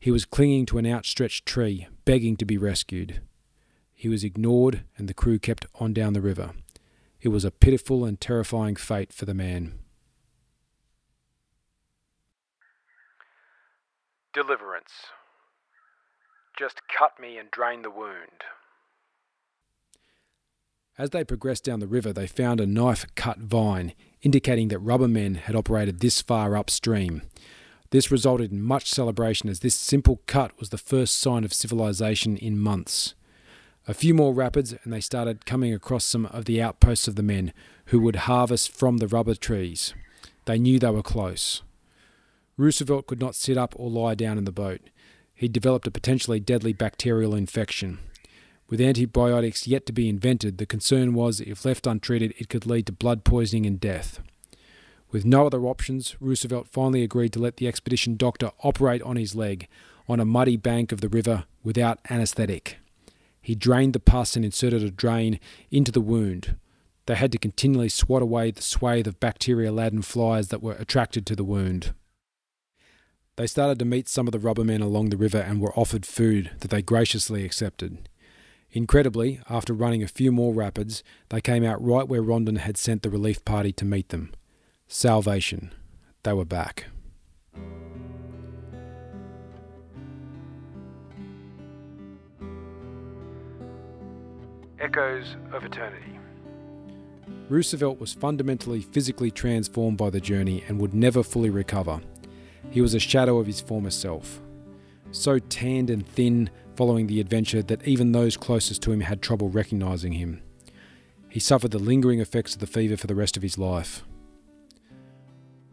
He 0.00 0.10
was 0.10 0.24
clinging 0.24 0.66
to 0.66 0.78
an 0.78 0.86
outstretched 0.86 1.46
tree, 1.46 1.86
begging 2.10 2.36
to 2.36 2.44
be 2.44 2.58
rescued. 2.58 3.20
He 3.94 4.08
was 4.08 4.24
ignored, 4.24 4.82
and 4.98 5.08
the 5.08 5.14
crew 5.14 5.38
kept 5.38 5.66
on 5.76 5.92
down 5.92 6.12
the 6.12 6.20
river. 6.20 6.50
It 7.20 7.28
was 7.28 7.44
a 7.44 7.52
pitiful 7.52 8.04
and 8.04 8.20
terrifying 8.20 8.74
fate 8.74 9.12
for 9.12 9.26
the 9.26 9.32
man. 9.32 9.78
Deliverance. 14.34 14.90
Just 16.58 16.80
cut 16.98 17.12
me 17.20 17.38
and 17.38 17.48
drain 17.48 17.82
the 17.82 17.90
wound. 17.90 18.42
As 20.98 21.10
they 21.10 21.22
progressed 21.22 21.62
down 21.62 21.78
the 21.78 21.86
river, 21.86 22.12
they 22.12 22.26
found 22.26 22.60
a 22.60 22.66
knife 22.66 23.06
cut 23.14 23.38
vine, 23.38 23.94
indicating 24.20 24.66
that 24.66 24.80
rubber 24.80 25.06
men 25.06 25.36
had 25.36 25.54
operated 25.54 26.00
this 26.00 26.20
far 26.20 26.56
upstream. 26.56 27.22
This 27.90 28.10
resulted 28.10 28.52
in 28.52 28.62
much 28.62 28.88
celebration 28.88 29.48
as 29.48 29.60
this 29.60 29.74
simple 29.74 30.20
cut 30.26 30.58
was 30.58 30.68
the 30.68 30.78
first 30.78 31.18
sign 31.18 31.44
of 31.44 31.52
civilization 31.52 32.36
in 32.36 32.58
months. 32.58 33.14
A 33.88 33.94
few 33.94 34.14
more 34.14 34.32
rapids, 34.32 34.74
and 34.84 34.92
they 34.92 35.00
started 35.00 35.46
coming 35.46 35.74
across 35.74 36.04
some 36.04 36.26
of 36.26 36.44
the 36.44 36.62
outposts 36.62 37.08
of 37.08 37.16
the 37.16 37.22
men 37.22 37.52
who 37.86 37.98
would 38.00 38.16
harvest 38.16 38.70
from 38.72 38.98
the 38.98 39.08
rubber 39.08 39.34
trees. 39.34 39.94
They 40.44 40.58
knew 40.58 40.78
they 40.78 40.90
were 40.90 41.02
close. 41.02 41.62
Roosevelt 42.56 43.06
could 43.06 43.20
not 43.20 43.34
sit 43.34 43.56
up 43.56 43.74
or 43.76 43.90
lie 43.90 44.14
down 44.14 44.38
in 44.38 44.44
the 44.44 44.52
boat. 44.52 44.82
He 45.34 45.48
developed 45.48 45.86
a 45.86 45.90
potentially 45.90 46.38
deadly 46.38 46.72
bacterial 46.72 47.34
infection. 47.34 47.98
With 48.68 48.80
antibiotics 48.80 49.66
yet 49.66 49.84
to 49.86 49.92
be 49.92 50.08
invented, 50.08 50.58
the 50.58 50.66
concern 50.66 51.14
was 51.14 51.40
if 51.40 51.64
left 51.64 51.88
untreated, 51.88 52.34
it 52.38 52.48
could 52.48 52.66
lead 52.66 52.86
to 52.86 52.92
blood 52.92 53.24
poisoning 53.24 53.66
and 53.66 53.80
death. 53.80 54.20
With 55.12 55.24
no 55.24 55.46
other 55.46 55.66
options, 55.66 56.14
Roosevelt 56.20 56.68
finally 56.68 57.02
agreed 57.02 57.32
to 57.32 57.40
let 57.40 57.56
the 57.56 57.66
expedition 57.66 58.16
doctor 58.16 58.52
operate 58.62 59.02
on 59.02 59.16
his 59.16 59.34
leg 59.34 59.66
on 60.08 60.20
a 60.20 60.24
muddy 60.24 60.56
bank 60.56 60.92
of 60.92 61.00
the 61.00 61.08
river 61.08 61.44
without 61.64 61.98
anaesthetic. 62.08 62.78
He 63.42 63.54
drained 63.54 63.92
the 63.92 64.00
pus 64.00 64.36
and 64.36 64.44
inserted 64.44 64.82
a 64.82 64.90
drain 64.90 65.40
into 65.70 65.90
the 65.90 66.00
wound. 66.00 66.56
They 67.06 67.16
had 67.16 67.32
to 67.32 67.38
continually 67.38 67.88
swat 67.88 68.22
away 68.22 68.50
the 68.50 68.62
swathe 68.62 69.08
of 69.08 69.18
bacteria 69.18 69.72
laden 69.72 70.02
flies 70.02 70.48
that 70.48 70.62
were 70.62 70.74
attracted 70.74 71.26
to 71.26 71.36
the 71.36 71.44
wound. 71.44 71.92
They 73.36 73.46
started 73.46 73.78
to 73.78 73.84
meet 73.84 74.08
some 74.08 74.28
of 74.28 74.32
the 74.32 74.38
rubbermen 74.38 74.82
along 74.82 75.08
the 75.08 75.16
river 75.16 75.38
and 75.38 75.60
were 75.60 75.76
offered 75.78 76.06
food 76.06 76.50
that 76.60 76.70
they 76.70 76.82
graciously 76.82 77.44
accepted. 77.44 78.08
Incredibly, 78.70 79.40
after 79.48 79.72
running 79.72 80.02
a 80.02 80.08
few 80.08 80.30
more 80.30 80.54
rapids, 80.54 81.02
they 81.30 81.40
came 81.40 81.64
out 81.64 81.82
right 81.82 82.06
where 82.06 82.22
Rondon 82.22 82.56
had 82.56 82.76
sent 82.76 83.02
the 83.02 83.10
relief 83.10 83.44
party 83.44 83.72
to 83.72 83.84
meet 83.84 84.10
them. 84.10 84.32
Salvation. 84.92 85.72
They 86.24 86.32
were 86.32 86.44
back. 86.44 86.86
Echoes 94.80 95.36
of 95.52 95.62
Eternity. 95.62 96.18
Roosevelt 97.48 98.00
was 98.00 98.12
fundamentally 98.12 98.80
physically 98.80 99.30
transformed 99.30 99.96
by 99.96 100.10
the 100.10 100.20
journey 100.20 100.64
and 100.66 100.80
would 100.80 100.92
never 100.92 101.22
fully 101.22 101.50
recover. 101.50 102.00
He 102.70 102.80
was 102.80 102.92
a 102.92 102.98
shadow 102.98 103.38
of 103.38 103.46
his 103.46 103.60
former 103.60 103.90
self. 103.90 104.40
So 105.12 105.38
tanned 105.38 105.90
and 105.90 106.04
thin 106.04 106.50
following 106.74 107.06
the 107.06 107.20
adventure 107.20 107.62
that 107.62 107.86
even 107.86 108.10
those 108.10 108.36
closest 108.36 108.82
to 108.82 108.90
him 108.90 109.02
had 109.02 109.22
trouble 109.22 109.50
recognizing 109.50 110.14
him. 110.14 110.42
He 111.28 111.38
suffered 111.38 111.70
the 111.70 111.78
lingering 111.78 112.18
effects 112.18 112.54
of 112.54 112.60
the 112.60 112.66
fever 112.66 112.96
for 112.96 113.06
the 113.06 113.14
rest 113.14 113.36
of 113.36 113.44
his 113.44 113.56
life. 113.56 114.02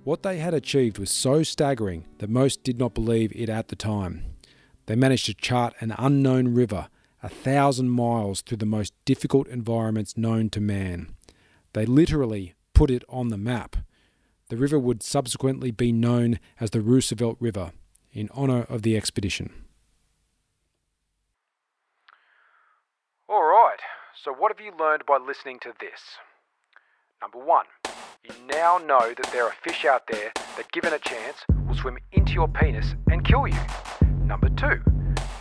What 0.08 0.24
they 0.24 0.38
had 0.38 0.54
achieved 0.54 1.00
was 1.00 1.12
so 1.12 1.43
staggering 1.43 2.06
that 2.20 2.30
most 2.30 2.63
did 2.63 2.80
not 2.80 2.93
believe 2.93 3.34
it 3.36 3.50
at 3.50 3.67
the 3.67 3.76
time. 3.76 4.38
They 4.86 4.96
managed 4.96 5.26
to 5.26 5.34
chart 5.34 5.74
an 5.82 5.93
unknown 5.98 6.54
river 6.54 6.88
a 7.22 7.28
thousand 7.28 7.89
miles 7.89 8.39
through 8.39 8.60
the 8.60 8.65
most 8.65 8.93
difficult 9.04 9.50
environments 9.50 10.15
known 10.15 10.50
to 10.52 10.62
man. 10.62 11.13
They 11.74 11.86
literally 11.86 12.54
put 12.74 12.89
it 12.89 13.04
on 13.10 13.28
the 13.28 13.38
map. 13.38 13.76
The 14.48 14.56
river 14.56 14.80
would 14.80 15.04
subsequently 15.04 15.72
be 15.72 15.91
known 15.91 16.39
as 16.58 16.70
the 16.70 16.80
Roosevelt 16.80 17.36
River 17.41 17.74
in 18.13 18.30
honour 18.30 18.62
of 18.70 18.84
the 18.84 18.96
expedition. 18.96 19.65
All 23.28 23.43
right, 23.43 23.82
so 24.24 24.32
what 24.32 24.56
have 24.56 24.65
you 24.65 24.72
learned 24.80 25.04
by 25.06 25.17
listening 25.17 25.60
to 25.63 25.74
this? 25.82 26.00
Number 27.22 27.39
one, 27.39 27.65
you 28.23 28.34
now 28.49 28.77
know 28.77 29.13
that 29.13 29.30
there 29.32 29.45
are 29.45 29.53
fish 29.63 29.86
out 29.86 30.08
there 30.08 30.32
that, 30.36 30.71
given 30.71 30.93
a 30.93 30.99
chance, 30.99 31.38
will 31.67 31.75
swim 31.75 31.97
into 32.12 32.34
your 32.34 32.47
penis 32.47 32.95
and 33.12 33.25
kill 33.25 33.47
you. 33.47 33.60
Number 34.23 34.49
two, 34.49 34.82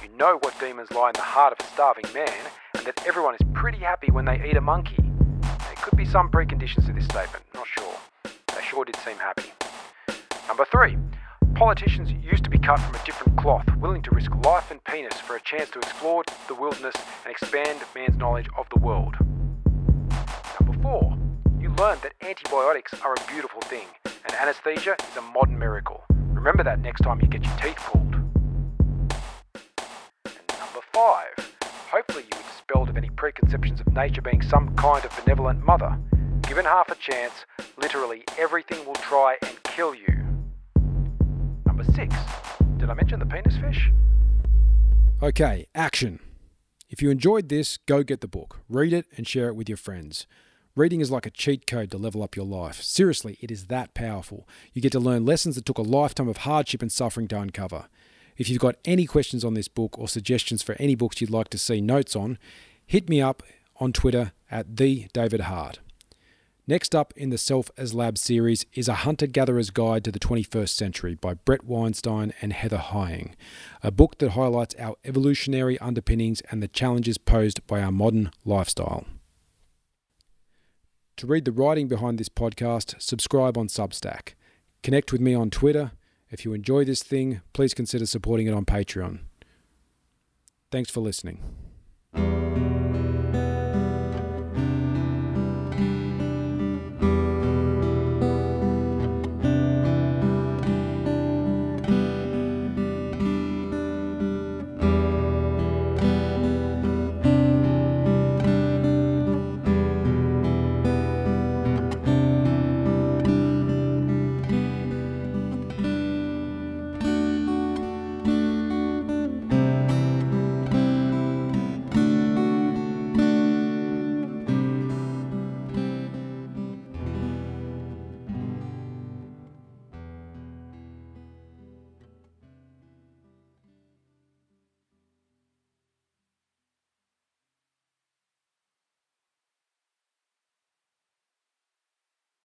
you 0.03 0.09
know 0.17 0.39
what 0.43 0.59
demons 0.61 0.91
lie 0.91 1.09
in 1.09 1.15
the 1.15 1.21
heart 1.21 1.53
of 1.53 1.67
a 1.67 1.71
starving 1.71 2.13
man 2.15 2.29
and 2.77 2.87
that 2.87 3.07
everyone 3.07 3.35
is 3.35 3.41
pretty 3.55 3.79
happy 3.79 4.11
when 4.11 4.25
they 4.25 4.43
eat 4.49 4.57
a 4.57 4.61
monkey. 4.61 4.97
There 5.43 5.77
could 5.83 5.97
be 5.97 6.05
some 6.05 6.31
preconditions 6.31 6.87
to 6.87 6.93
this 6.93 7.05
statement, 7.05 7.45
not 7.55 7.67
sure. 7.67 7.97
They 8.25 8.63
sure 8.63 8.85
did 8.85 8.97
seem 8.97 9.17
happy. 9.17 9.53
Number 10.49 10.65
three, 10.65 10.97
politicians 11.55 12.13
used 12.13 12.45
to 12.45 12.51
be 12.51 12.59
cut 12.59 12.79
from 12.81 12.95
a 12.95 13.05
different 13.05 13.39
cloth, 13.39 13.67
willing 13.77 14.03
to 14.03 14.11
risk 14.11 14.35
life 14.45 14.71
and 14.71 14.83
penis 14.85 15.15
for 15.15 15.37
a 15.37 15.41
chance 15.41 15.71
to 15.71 15.79
explore 15.79 16.23
the 16.49 16.55
wilderness 16.55 16.95
and 17.25 17.31
expand 17.31 17.81
man's 17.95 18.17
knowledge 18.17 18.49
of 18.57 18.69
the 18.69 18.79
world. 18.79 19.17
Learned 21.79 22.01
that 22.01 22.15
antibiotics 22.23 22.95
are 23.03 23.13
a 23.13 23.31
beautiful 23.31 23.61
thing 23.61 23.87
and 24.07 24.35
anesthesia 24.41 24.97
is 25.11 25.17
a 25.19 25.21
modern 25.21 25.59
miracle. 25.59 26.03
Remember 26.09 26.65
that 26.65 26.81
next 26.81 27.03
time 27.03 27.21
you 27.21 27.27
get 27.27 27.45
your 27.45 27.55
teeth 27.57 27.77
pulled. 27.77 28.15
And 28.15 29.13
number 30.59 30.81
five, 30.91 31.35
hopefully 31.63 32.25
you 32.33 32.39
were 32.39 32.45
dispelled 32.51 32.89
of 32.89 32.97
any 32.97 33.11
preconceptions 33.11 33.81
of 33.81 33.93
nature 33.93 34.23
being 34.23 34.41
some 34.41 34.75
kind 34.77 35.05
of 35.05 35.15
benevolent 35.23 35.67
mother. 35.67 35.99
Given 36.49 36.65
half 36.65 36.89
a 36.89 36.95
chance, 36.95 37.45
literally 37.77 38.25
everything 38.39 38.83
will 38.87 38.95
try 38.95 39.37
and 39.43 39.63
kill 39.65 39.95
you. 39.95 40.25
Number 41.67 41.85
six, 41.85 42.17
did 42.79 42.89
I 42.89 42.95
mention 42.95 43.19
the 43.19 43.27
penis 43.27 43.59
fish? 43.59 43.91
Okay, 45.23 45.67
action. 45.75 46.21
If 46.89 47.03
you 47.03 47.11
enjoyed 47.11 47.51
this, 47.51 47.77
go 47.77 48.03
get 48.03 48.23
the 48.23 48.29
book, 48.29 48.61
read 48.67 48.95
it, 48.95 49.05
and 49.19 49.29
share 49.29 49.49
it 49.49 49.57
with 49.57 49.69
your 49.69 49.77
friends. 49.77 50.27
Reading 50.77 51.01
is 51.01 51.11
like 51.11 51.25
a 51.25 51.31
cheat 51.31 51.67
code 51.67 51.91
to 51.91 51.97
level 51.97 52.23
up 52.23 52.37
your 52.37 52.45
life. 52.45 52.83
Seriously, 52.83 53.39
it 53.41 53.51
is 53.51 53.69
that 53.69 53.95
powerful. 53.95 54.47
You 54.75 54.83
get 54.83 54.93
to 54.93 55.01
learn 55.01 55.25
lessons 55.25 55.55
that 55.55 55.65
took 55.65 55.79
a 55.79 55.83
lifetime 55.83 56.29
of 56.29 56.37
hardship 56.39 56.83
and 56.83 56.93
suffering 56.93 57.29
to 57.29 57.41
uncover. 57.41 57.87
If 58.37 58.51
you've 58.51 58.61
got 58.61 58.77
any 58.85 59.07
questions 59.07 59.43
on 59.43 59.55
this 59.55 59.69
book 59.69 59.99
or 59.99 60.07
suggestions 60.07 60.63
for 60.63 60.77
any 60.79 60.95
books 60.95 61.19
you'd 61.19 61.31
like 61.31 61.49
to 61.49 61.59
see 61.59 61.81
notes 61.81 62.15
on, 62.15 62.37
hit 62.87 63.09
me 63.09 63.23
up 63.23 63.43
on 63.81 63.95
Twitter 63.95 64.33
at 64.51 64.77
the 64.77 65.09
David 65.15 65.41
Hart. 65.41 65.79
Next 66.67 66.95
up 66.95 67.15
in 67.17 67.31
the 67.31 67.39
Self 67.39 67.71
as 67.79 67.95
Lab 67.95 68.19
series 68.19 68.67
is 68.75 68.87
A 68.87 68.97
Hunter 68.97 69.27
Gatherer's 69.27 69.71
Guide 69.71 70.05
to 70.05 70.13
the 70.13 70.19
21st 70.19 70.69
Century 70.69 71.15
by 71.15 71.33
Bret 71.33 71.65
Weinstein 71.65 72.35
and 72.43 72.53
Heather 72.53 72.77
Heying, 72.77 73.35
a 73.83 73.91
book 73.91 74.19
that 74.19 74.33
highlights 74.33 74.75
our 74.79 74.97
evolutionary 75.07 75.79
underpinnings 75.79 76.43
and 76.51 76.63
the 76.63 76.69
challenges 76.69 77.17
posed 77.17 77.67
by 77.67 77.81
our 77.81 77.93
modern 77.93 78.31
lifestyle. 78.45 79.07
To 81.17 81.27
read 81.27 81.47
the 81.47 81.53
writing 81.53 81.89
behind 81.89 82.19
this 82.19 82.29
podcast, 82.29 83.01
subscribe 83.01 83.57
on 83.57 83.69
Substack. 83.69 84.35
Connect 84.83 85.13
with 85.13 85.21
me 85.23 85.35
on 85.35 85.49
Twitter. 85.49 85.93
If 86.29 86.45
you 86.45 86.53
enjoy 86.53 86.85
this 86.85 87.03
thing, 87.03 87.41
please 87.55 87.73
consider 87.73 88.05
supporting 88.05 88.47
it 88.47 88.53
on 88.53 88.67
Patreon. 88.67 89.21
Thanks 90.71 90.91
for 90.91 91.01
listening. 91.01 91.66